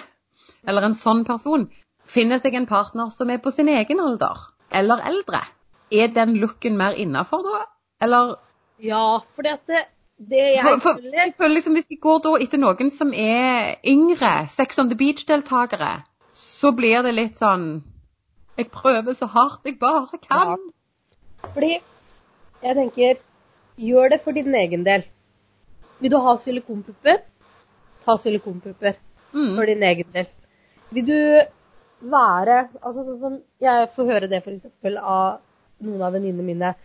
eller 0.67 0.89
en 0.89 0.97
sånn 0.97 1.23
person, 1.27 1.67
finner 2.09 2.41
seg 2.41 2.57
en 2.57 2.67
partner 2.69 3.11
som 3.13 3.29
er 3.29 3.41
på 3.43 3.53
sin 3.53 3.69
egen 3.71 4.01
alder, 4.03 4.49
eller 4.71 5.03
eldre. 5.11 5.43
Er 5.91 6.11
den 6.13 6.35
looken 6.37 6.77
mer 6.77 6.97
innafor 6.97 7.45
da, 7.45 7.63
eller 8.05 8.35
Ja, 8.79 9.19
for 9.35 9.43
det, 9.43 9.57
det 10.21 10.43
jeg 10.55 10.63
for, 10.63 10.81
for, 10.83 10.99
føler 11.01 11.33
føler 11.37 11.55
liksom 11.57 11.73
Hvis 11.75 11.89
de 11.89 11.97
går 11.99 12.19
da 12.23 12.33
etter 12.43 12.61
noen 12.61 12.91
som 12.93 13.13
er 13.13 13.79
yngre, 13.87 14.33
Sex 14.53 14.79
on 14.79 14.91
the 14.91 14.97
Beach-deltakere, 14.99 16.03
så 16.37 16.71
blir 16.77 17.01
det 17.03 17.15
litt 17.17 17.41
sånn 17.41 17.81
Jeg 18.59 18.69
prøver 18.71 19.17
så 19.17 19.31
hardt 19.33 19.65
jeg 19.65 19.79
bare 19.81 20.21
kan. 20.21 20.69
Fordi 21.43 21.71
jeg 22.63 22.75
tenker 22.75 23.21
gjør 23.79 24.09
det 24.13 24.21
for 24.23 24.35
din 24.35 24.55
egen 24.55 24.83
del. 24.85 25.05
Vil 25.99 26.11
du 26.11 26.17
ha 26.23 26.35
silikonpupper? 26.37 27.21
Ta 28.05 28.17
silikonpupper 28.17 28.95
Mm. 29.33 29.55
for 29.55 29.65
din 29.65 29.83
egen 29.83 30.07
del. 30.13 30.25
Vil 30.91 31.05
du 31.05 31.41
være 32.01 32.69
altså 32.81 33.03
Sånn 33.03 33.19
som 33.19 33.41
jeg 33.61 33.89
får 33.95 34.05
høre 34.05 34.29
det 34.29 34.39
f.eks. 34.43 34.65
av 35.01 35.39
noen 35.81 36.01
av 36.01 36.13
venninnene 36.13 36.43
mine 36.45 36.75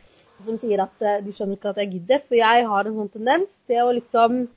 som 0.44 0.56
sier 0.58 0.82
at 0.82 1.24
du 1.24 1.30
skjønner 1.32 1.56
ikke 1.56 1.70
at 1.70 1.76
jeg 1.76 1.92
gidder. 1.92 2.20
For 2.28 2.34
jeg 2.34 2.66
har 2.66 2.84
en 2.86 2.96
sånn 2.98 3.12
tendens 3.12 3.50
til 3.66 3.80
å 3.84 3.94
liksom 3.94 4.48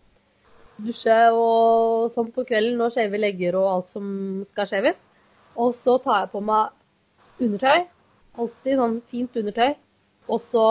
dusje 0.83 1.17
og 1.33 2.11
sånn 2.13 2.31
på 2.33 2.45
kvelden 2.45 2.81
og 2.81 2.91
skjeve 2.93 3.17
legger 3.21 3.55
og 3.55 3.69
alt 3.71 3.87
som 3.93 4.43
skal 4.49 4.65
skjeves. 4.69 4.99
Og 5.55 5.73
så 5.73 5.97
tar 6.03 6.25
jeg 6.25 6.31
på 6.33 6.41
meg 6.43 6.73
undertøy. 7.39 7.87
Alltid 8.37 8.77
sånn 8.81 9.01
fint 9.09 9.39
undertøy. 9.41 9.75
Og 10.29 10.41
så 10.51 10.67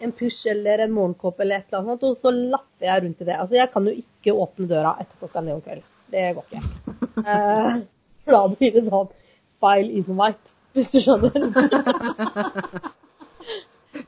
en 0.00 0.12
push 0.14 0.46
eller 0.50 0.84
en 0.84 0.92
morgenkåpe 0.94 1.42
eller 1.42 1.60
et 1.62 1.72
eller 1.72 1.80
annet. 1.84 2.04
Og 2.06 2.16
så 2.22 2.32
lapper 2.34 2.86
jeg 2.86 3.04
rundt 3.04 3.22
i 3.22 3.28
det. 3.28 3.36
Altså, 3.36 3.58
jeg 3.58 3.70
kan 3.72 3.88
jo 3.88 3.94
ikke 4.02 4.36
åpne 4.44 4.68
døra 4.70 4.94
etter 5.00 5.22
klokka 5.22 5.42
ni 5.42 5.54
om 5.56 5.62
kvelden. 5.64 5.88
Det 6.12 6.28
går 6.34 6.44
ikke. 6.48 6.62
Eh, 7.18 7.80
for 8.22 8.36
da 8.36 8.40
blir 8.52 8.70
det 8.76 8.84
sånn 8.86 9.08
feil 9.58 9.88
invite, 9.98 10.52
hvis 10.76 10.92
du 10.94 11.00
skjønner. 11.02 11.48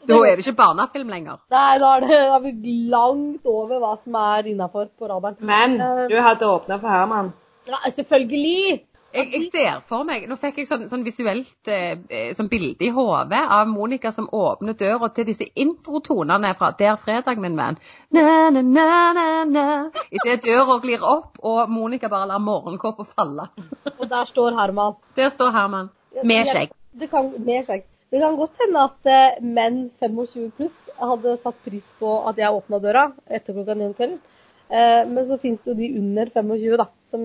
Da 0.07 0.17
er 0.27 0.37
det 0.37 0.45
ikke 0.45 0.59
barnefilm 0.59 1.11
lenger. 1.11 1.41
Nei, 1.51 1.79
da 1.83 1.89
er, 1.97 2.05
det, 2.05 2.19
da 2.29 2.37
er 2.37 2.43
vi 2.45 2.75
langt 2.93 3.47
over 3.49 3.81
hva 3.83 3.93
som 3.99 4.17
er 4.21 4.49
innafor 4.53 4.89
på 4.99 5.09
radaren. 5.11 5.39
Men 5.47 5.77
Eh, 5.81 6.03
du 6.11 6.17
hadde 6.23 6.47
åpna 6.47 6.79
for 6.83 6.93
Herman. 6.93 7.33
Ja, 7.69 7.79
selvfølgelig! 7.91 8.81
Jeg, 9.11 9.27
jeg 9.35 9.47
ser 9.51 9.81
for 9.87 10.07
meg 10.07 10.29
Nå 10.31 10.37
fikk 10.39 10.61
jeg 10.61 10.69
sånn, 10.69 10.85
sånn 10.91 11.03
visuelt 11.07 11.71
eh, 11.71 11.99
eh, 12.07 12.31
sånn 12.37 12.51
bilde 12.51 12.87
i 12.87 12.93
hodet 12.95 13.41
av 13.57 13.67
Monica 13.71 14.13
som 14.15 14.29
åpner 14.31 14.77
døra 14.79 15.11
til 15.15 15.27
disse 15.27 15.49
introtonene 15.59 16.53
fra 16.59 16.71
Der 16.79 16.99
fredag, 17.01 17.41
min 17.43 17.59
venn. 17.59 17.79
Na, 18.15 18.23
na, 18.55 18.63
na, 18.63 18.85
na, 19.17 19.25
na. 19.51 19.65
Idet 20.15 20.45
døra 20.47 20.79
glir 20.83 21.03
opp, 21.03 21.41
og 21.43 21.71
Monica 21.73 22.09
bare 22.13 22.29
lar 22.31 22.43
morgenkåpa 22.43 23.07
falle. 23.09 23.49
Og 23.97 24.07
der 24.09 24.31
står 24.31 24.55
Herman. 24.59 24.97
Der 25.19 25.33
står 25.35 25.51
Herman. 25.57 25.91
Med 26.25 26.51
skjegg. 26.51 26.75
Det 27.01 27.11
kan, 27.11 27.33
med 27.39 27.67
skjegg. 27.67 27.85
Det 28.11 28.23
kan 28.23 28.39
godt 28.39 28.63
hende 28.63 28.87
at 28.87 29.11
eh, 29.11 29.43
menn 29.43 29.83
25 30.01 30.55
pluss 30.57 30.95
hadde 31.01 31.37
satt 31.43 31.59
pris 31.67 31.85
på 31.99 32.15
at 32.31 32.39
jeg 32.39 32.55
åpna 32.55 32.81
døra 32.83 33.05
etter 33.27 33.55
klokka 33.55 33.77
ni 33.79 33.91
om 33.91 33.95
kvelden. 33.99 34.19
Eh, 34.71 35.03
men 35.11 35.27
så 35.27 35.39
finnes 35.43 35.63
det 35.65 35.75
jo 35.75 35.79
de 35.79 35.93
under 35.99 36.33
25 36.35 36.79
da, 36.79 36.89
som 37.11 37.23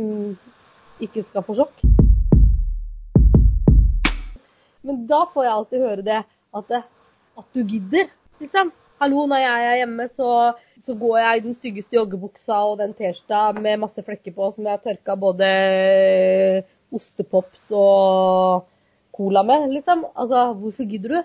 ikke 1.03 1.25
skal 1.27 1.43
få 1.45 1.55
sjokk. 1.57 1.83
Men 4.85 5.05
da 5.09 5.23
får 5.33 5.47
jeg 5.47 5.53
alltid 5.55 5.83
høre 5.83 6.05
det 6.05 6.21
at, 6.21 6.67
det, 6.69 6.81
at 7.39 7.47
du 7.57 7.63
gidder, 7.65 8.11
liksom. 8.43 8.71
Hallo, 9.01 9.25
når 9.27 9.41
jeg 9.41 9.63
er 9.67 9.79
hjemme, 9.81 10.05
så, 10.15 10.29
så 10.85 10.93
går 10.95 11.17
jeg 11.19 11.37
i 11.37 11.43
den 11.43 11.55
styggeste 11.57 11.97
joggebuksa 11.97 12.61
og 12.69 12.77
den 12.79 12.93
T-skjorta 12.95 13.41
med 13.59 13.81
masse 13.81 14.05
flekker 14.05 14.31
på 14.37 14.53
som 14.55 14.63
jeg 14.63 14.77
har 14.77 14.85
tørka 14.85 15.17
både 15.19 15.49
ostepops 16.95 17.73
og 17.75 18.69
cola 19.15 19.43
med, 19.43 19.67
liksom. 19.73 20.05
Altså, 20.15 20.45
hvorfor 20.61 20.87
gidder 20.87 21.17
du? 21.17 21.19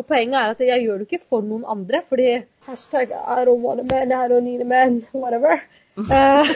Og 0.00 0.08
poenget 0.08 0.40
er 0.40 0.56
at 0.56 0.66
jeg 0.66 0.82
gjør 0.82 1.02
det 1.02 1.06
ikke 1.06 1.28
for 1.28 1.46
noen 1.46 1.68
andre, 1.68 2.02
fordi 2.08 2.40
hashtag 2.66 3.12
I 3.12 3.44
don't 3.46 3.62
want 3.62 3.84
a 3.84 3.86
man, 3.86 4.10
I 4.10 4.26
don't 4.32 4.48
need 4.48 4.64
a 4.64 4.66
man, 4.66 5.02
whatever. 5.14 5.60
Uh, 5.94 6.48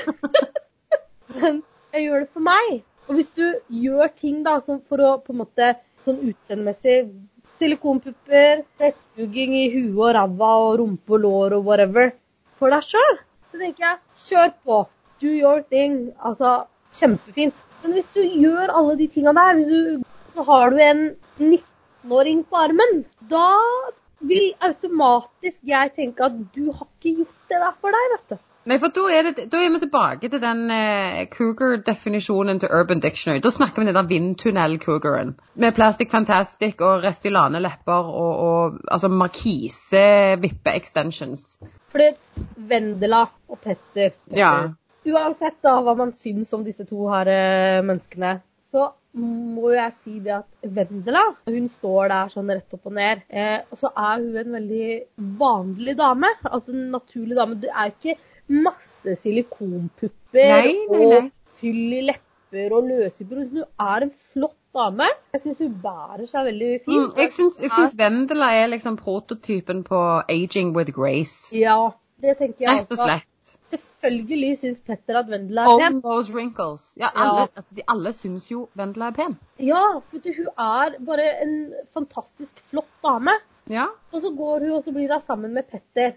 Men 1.36 1.62
jeg 1.96 2.06
gjør 2.06 2.24
det 2.24 2.32
for 2.34 2.44
meg. 2.44 2.76
Og 3.06 3.18
hvis 3.18 3.28
du 3.38 3.44
gjør 3.82 4.10
ting 4.18 4.42
da, 4.46 4.58
som 4.66 4.80
for 4.88 5.02
å 5.02 5.16
på 5.22 5.34
en 5.34 5.42
måte 5.44 5.72
sånn 6.04 6.22
utseendemessig 6.28 6.98
Silikonpupper, 7.56 8.64
fettsuging 8.76 9.54
i 9.56 9.66
huet 9.72 9.94
og 9.96 10.10
ræva 10.16 10.50
og 10.66 10.74
rumpe 10.82 11.14
og 11.16 11.22
lår 11.22 11.54
og 11.56 11.68
whatever 11.70 12.10
for 12.60 12.74
deg 12.74 12.84
sjøl, 12.84 13.20
så 13.48 13.60
tenker 13.62 13.86
jeg 13.86 14.26
kjør 14.26 14.50
på. 14.66 14.80
Do 15.22 15.30
your 15.32 15.62
thing. 15.72 16.10
Altså, 16.20 16.66
kjempefint. 16.92 17.56
Men 17.82 17.96
hvis 17.96 18.10
du 18.12 18.20
gjør 18.20 18.74
alle 18.76 18.96
de 18.98 19.06
tinga 19.12 19.32
der, 19.36 19.56
hvis 19.56 19.70
du, 19.72 20.02
så 20.36 20.44
har 20.50 20.74
du 20.74 20.82
en 20.84 21.02
19-åring 21.40 22.42
på 22.50 22.60
armen, 22.66 23.00
da 23.30 23.48
vil 24.26 24.50
automatisk 24.64 25.56
jeg 25.64 25.94
tenke 25.96 26.28
at 26.28 26.36
du 26.52 26.68
har 26.72 26.88
ikke 26.88 27.22
gjort 27.22 27.50
det 27.52 27.62
der 27.62 27.74
for 27.80 27.96
deg, 27.96 28.12
vet 28.16 28.34
du. 28.34 28.44
Nei, 28.66 28.80
for 28.82 28.90
da 28.90 29.04
er, 29.14 29.28
det, 29.30 29.44
da 29.52 29.60
er 29.62 29.70
vi 29.70 29.78
tilbake 29.84 30.26
til 30.30 30.40
den 30.42 30.70
eh, 30.74 31.28
Cougar-definisjonen 31.30 32.58
til 32.62 32.72
Urban 32.74 33.00
Dictionary. 33.04 33.40
Da 33.44 33.50
snakker 33.54 33.82
vi 33.82 33.88
om 33.92 33.94
den 33.94 34.08
vindtunnel-cougaren. 34.10 35.30
Med 35.54 35.74
Plastic 35.76 36.08
Fantastic 36.10 36.74
og 36.82 37.04
Restylane 37.04 37.60
lepper 37.62 38.02
og, 38.10 38.32
og 38.48 38.74
altså 38.90 39.08
markise-vippe-extensions. 39.12 41.58
Fordi 41.94 42.08
Vendela 42.56 43.26
og 43.48 43.58
Petter 43.62 44.10
Ja. 44.34 44.68
Uansett 45.06 45.62
da 45.62 45.80
hva 45.86 45.94
man 45.94 46.12
syns 46.18 46.50
om 46.56 46.64
disse 46.66 46.84
to 46.88 47.06
her 47.12 47.26
eh, 47.30 47.84
menneskene, 47.86 48.40
så 48.66 48.90
må 49.16 49.70
jeg 49.72 49.92
si 49.96 50.18
det 50.20 50.34
at 50.40 50.46
Vendela 50.76 51.22
hun 51.46 51.68
står 51.72 52.08
der 52.10 52.28
sånn 52.34 52.50
rett 52.50 52.74
opp 52.74 52.86
og 52.90 52.94
ned. 52.98 53.18
Eh, 53.30 53.58
og 53.70 53.76
så 53.78 53.88
er 53.94 54.18
hun 54.24 54.36
en 54.42 54.52
veldig 54.58 54.88
vanlig 55.38 55.94
dame. 56.02 56.30
Altså 56.50 56.70
en 56.74 56.90
naturlig 56.98 57.36
dame. 57.38 57.54
Du 57.62 57.68
er 57.70 57.86
ikke 57.94 58.18
masse 58.48 59.16
silikonpupper 59.22 60.48
Nei, 60.52 60.72
nei, 60.90 61.04
nei. 61.10 61.18
og 61.26 61.30
fyll 61.60 61.92
i 61.98 62.00
lepper 62.10 62.72
og 62.76 62.88
løsipper. 62.90 63.42
Hun 63.50 63.64
er 63.80 64.06
en 64.06 64.10
flott 64.12 64.56
dame. 64.76 65.06
Jeg 65.34 65.40
syns 65.44 65.58
hun 65.64 65.76
bærer 65.82 66.26
seg 66.28 66.44
veldig 66.50 66.72
Mm, 66.86 67.12
fint. 67.16 67.32
syns, 67.32 67.60
jeg 67.60 67.70
syns 67.70 67.94
Vendela 67.98 68.50
er 68.54 68.68
liksom 68.74 68.96
prototypen 69.00 69.82
på 69.84 70.00
aging 70.28 70.74
with 70.76 70.92
grace. 70.92 71.50
Ja, 71.56 71.90
det 72.20 72.36
tenker 72.38 72.66
jeg 72.66 72.76
Rett 72.82 72.92
og 72.92 72.98
også. 72.98 73.04
slett. 73.04 73.32
Selvfølgelig 73.70 74.58
syns 74.60 74.78
Petter 74.86 75.18
at 75.18 75.28
Vendela 75.30 75.64
er 75.66 75.78
pen. 75.80 75.96
All 75.96 76.02
those 76.02 76.32
wrinkles. 76.34 76.94
Ja, 77.00 77.08
alle, 77.14 77.40
Ja. 77.40 77.46
Altså, 77.56 77.74
de, 77.74 77.82
alle 77.88 78.12
syns 78.12 78.50
jo 78.50 78.68
Vendela 78.78 79.08
er 79.08 79.16
pen. 79.16 79.38
Ja, 79.58 79.82
for 80.10 80.18
hun 80.36 80.48
er 80.58 80.98
bare 81.06 81.26
en 81.42 81.72
fantastisk 81.94 82.60
flott 82.70 82.90
dame. 83.02 83.34
Ja. 83.68 83.86
Og 84.12 84.20
så 84.22 84.30
går 84.36 84.60
hun 84.60 84.70
og 84.78 84.84
så 84.84 84.92
blir 84.92 85.10
hun 85.10 85.20
sammen 85.20 85.52
med 85.54 85.66
Petter. 85.70 86.12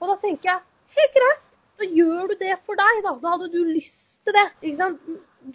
Og 0.00 0.08
da 0.08 0.16
tenker 0.22 0.48
jeg 0.50 0.60
helt 0.96 1.12
greit, 1.18 1.43
da 1.80 1.90
gjør 1.90 2.30
du 2.30 2.38
det 2.40 2.56
for 2.64 2.78
deg, 2.78 3.02
da. 3.06 3.16
Da 3.22 3.34
hadde 3.34 3.50
du 3.52 3.60
lyst 3.66 3.98
til 4.24 4.36
det. 4.36 4.46
ikke 4.62 4.80
sant? 4.80 5.12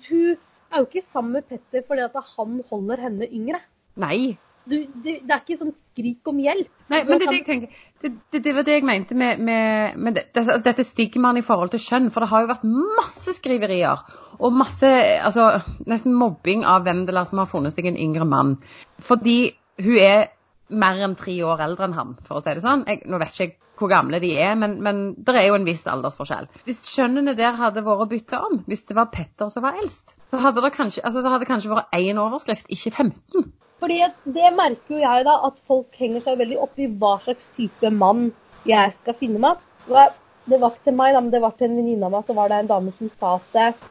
Hun 0.09 0.37
er 0.69 0.83
jo 0.83 0.85
ikke 0.85 1.05
sammen 1.05 1.39
med 1.39 1.49
Petter 1.49 1.85
fordi 1.87 2.05
at 2.05 2.21
han 2.35 2.61
holder 2.69 3.03
henne 3.07 3.27
yngre. 3.29 3.61
Nei. 3.99 4.37
Du, 4.69 4.75
det, 4.77 5.15
det 5.25 5.33
er 5.33 5.39
ikke 5.41 5.57
sånn 5.57 5.73
skrik 5.73 6.29
om 6.29 6.39
hjelp. 6.43 6.69
Nei, 6.91 6.99
men 7.07 7.21
det, 7.21 7.29
det, 7.31 8.11
det, 8.29 8.41
det, 8.45 8.51
var 8.53 8.65
det 8.67 8.75
jeg 8.75 8.85
mente 8.85 9.15
med, 9.17 9.39
med, 9.41 9.95
med 9.97 10.17
det, 10.19 10.25
altså, 10.37 10.59
dette 10.65 10.85
stigmaet 10.85 11.41
i 11.41 11.45
forhold 11.45 11.71
til 11.73 11.81
kjønn. 11.81 12.09
For 12.13 12.21
det 12.21 12.29
har 12.33 12.43
jo 12.43 12.51
vært 12.51 12.67
masse 12.69 13.33
skriverier 13.39 14.03
og 14.39 14.55
masse 14.55 14.89
altså, 15.25 15.47
nesten 15.89 16.13
mobbing 16.15 16.67
av 16.69 16.85
Vendela 16.85 17.25
som 17.27 17.41
har 17.41 17.49
funnet 17.49 17.73
seg 17.75 17.89
en 17.89 17.97
yngre 17.99 18.27
mann. 18.29 18.59
Fordi 19.03 19.39
hun 19.81 19.97
er 20.03 20.29
mer 20.69 21.01
enn 21.01 21.17
tre 21.17 21.33
år 21.41 21.63
eldre 21.65 21.87
enn 21.87 21.97
ham, 21.97 22.13
for 22.27 22.37
å 22.37 22.43
si 22.45 22.53
det 22.53 22.63
sånn. 22.63 22.85
Jeg, 22.87 23.01
nå 23.09 23.17
vet 23.21 23.33
ikke 23.33 23.47
jeg 23.47 23.55
hvor 23.79 23.91
gamle 23.91 24.19
de 24.23 24.33
er, 24.37 24.53
men, 24.59 24.77
men 24.83 25.01
det 25.25 25.35
er 25.39 25.47
jo 25.49 25.57
en 25.57 25.67
viss 25.67 25.85
aldersforskjell. 25.89 26.49
Hvis 26.67 26.83
kjønnene 26.91 27.35
der 27.37 27.57
hadde 27.59 27.85
vært 27.85 28.11
bytta 28.11 28.43
om, 28.49 28.59
hvis 28.69 28.85
det 28.89 28.97
var 28.97 29.09
Petter 29.13 29.49
som 29.53 29.65
var 29.65 29.79
eldst, 29.81 30.15
så 30.31 30.41
hadde 30.43 30.63
det 30.65 30.73
kanskje, 30.75 31.03
altså, 31.05 31.23
det 31.25 31.33
hadde 31.33 31.49
kanskje 31.49 31.73
vært 31.73 31.97
én 31.97 32.21
overskrift, 32.21 32.69
ikke 32.69 32.91
15. 32.91 33.49
Fordi 33.79 33.99
det 34.35 34.49
merker 34.55 34.95
jo 34.95 35.01
jeg 35.01 35.25
da, 35.27 35.35
at 35.47 35.59
folk 35.67 35.95
henger 35.99 36.23
seg 36.25 36.39
veldig 36.41 36.57
opp 36.65 36.79
i 36.79 36.89
hva 36.99 37.13
slags 37.23 37.47
type 37.55 37.91
mann 37.95 38.27
jeg 38.67 38.95
skal 38.97 39.15
finne 39.15 39.39
meg. 39.43 39.61
Det 39.87 40.57
var, 40.59 40.73
ikke 40.73 40.89
til 40.89 40.97
meg, 40.99 41.15
da, 41.15 41.23
men 41.23 41.31
det 41.31 41.41
var 41.43 41.55
til 41.55 41.69
en 41.69 41.79
venninne 41.79 42.09
av 42.09 42.13
meg, 42.17 42.25
så 42.27 42.35
var 42.35 42.51
det 42.51 42.59
en 42.59 42.73
dame 42.73 42.93
som 42.97 43.11
sa 43.21 43.37
at 43.37 43.59
eh, 43.63 43.87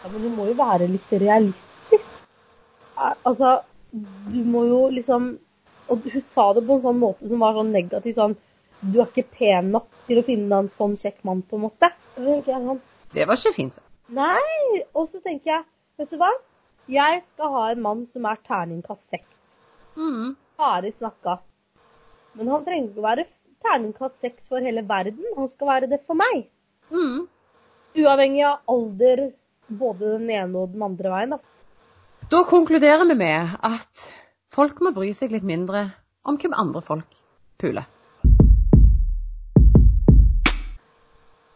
ja, 0.00 0.12
men 0.12 0.22
du 0.22 0.30
må 0.32 0.46
jo 0.48 0.54
være 0.58 0.88
litt 0.90 1.12
realistisk. 1.12 2.06
Eh, 2.94 3.16
Altså, 3.26 3.60
du 3.92 4.44
må 4.46 4.64
jo 4.68 4.80
liksom 4.94 5.32
Og 5.90 6.04
hun 6.12 6.22
sa 6.22 6.52
det 6.54 6.62
på 6.66 6.76
en 6.76 6.82
sånn 6.84 7.00
måte 7.00 7.26
som 7.26 7.40
var 7.42 7.56
sånn 7.56 7.72
negativ, 7.74 8.14
sånn 8.14 8.36
Du 8.80 9.00
er 9.00 9.08
ikke 9.08 9.26
pen 9.36 9.72
nok 9.74 9.88
til 10.06 10.20
å 10.20 10.24
finne 10.24 10.48
deg 10.48 10.64
en 10.64 10.70
sånn 10.72 10.96
kjekk 10.96 11.20
mann, 11.28 11.42
på 11.44 11.58
en 11.58 11.66
måte. 11.66 11.90
Det 12.16 13.26
var 13.28 13.36
ikke 13.36 13.52
fint. 13.52 13.76
sagt. 13.76 13.86
Nei! 14.08 14.84
Og 14.94 15.10
så 15.10 15.20
tenker 15.20 15.52
jeg, 15.52 15.66
vet 16.00 16.14
du 16.14 16.16
hva? 16.20 16.30
Jeg 16.90 17.20
skal 17.26 17.52
ha 17.54 17.66
en 17.70 17.82
mann 17.84 18.06
som 18.10 18.24
er 18.26 18.40
terningkast 18.46 19.04
seks. 19.12 19.28
Mm. 19.96 20.32
Snakka. 20.60 21.38
Men 22.38 22.48
han 22.52 22.64
trenger 22.64 22.88
ikke 22.88 23.02
å 23.02 23.06
være 23.06 23.26
terningkast 23.64 24.24
seks 24.24 24.48
for 24.48 24.64
hele 24.64 24.82
verden. 24.88 25.28
Han 25.36 25.48
skal 25.52 25.70
være 25.74 25.90
det 25.92 26.00
for 26.06 26.18
meg. 26.18 26.48
Mm. 26.90 27.28
Uavhengig 28.00 28.42
av 28.48 28.74
alder, 28.74 29.24
både 29.68 30.16
den 30.16 30.30
ene 30.30 30.64
og 30.64 30.74
den 30.74 30.88
andre 30.88 31.14
veien. 31.14 31.36
da. 31.36 31.40
Da 32.30 32.42
konkluderer 32.48 33.04
vi 33.08 33.16
med 33.18 33.56
at 33.66 34.08
folk 34.54 34.80
må 34.80 34.92
bry 34.96 35.12
seg 35.16 35.32
litt 35.34 35.46
mindre 35.46 35.90
om 36.24 36.38
hvem 36.40 36.54
andre 36.56 36.82
folk 36.84 37.18
puler. 37.60 37.88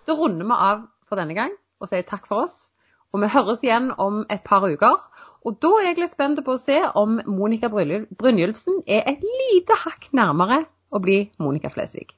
Da 0.04 0.16
runder 0.18 0.44
vi 0.44 0.56
av 0.68 0.86
for 1.04 1.20
denne 1.20 1.36
gang 1.36 1.52
og 1.80 1.90
sier 1.90 2.04
takk 2.06 2.28
for 2.28 2.46
oss. 2.46 2.70
Og 3.14 3.22
vi 3.22 3.30
høres 3.30 3.62
igjen 3.64 3.92
om 4.00 4.24
et 4.32 4.42
par 4.46 4.64
uker. 4.66 4.98
Og 5.44 5.58
da 5.60 5.70
er 5.80 5.90
jeg 5.90 6.00
litt 6.02 6.14
spent 6.14 6.40
på 6.44 6.56
å 6.56 6.60
se 6.60 6.78
om 6.98 7.18
Monica 7.28 7.68
Brynjulfsen 7.70 8.82
er 8.88 9.04
et 9.10 9.24
lite 9.24 9.76
hakk 9.84 10.08
nærmere 10.16 10.64
å 10.94 11.00
bli 11.04 11.18
Monica 11.42 11.70
Flesvig. 11.72 12.14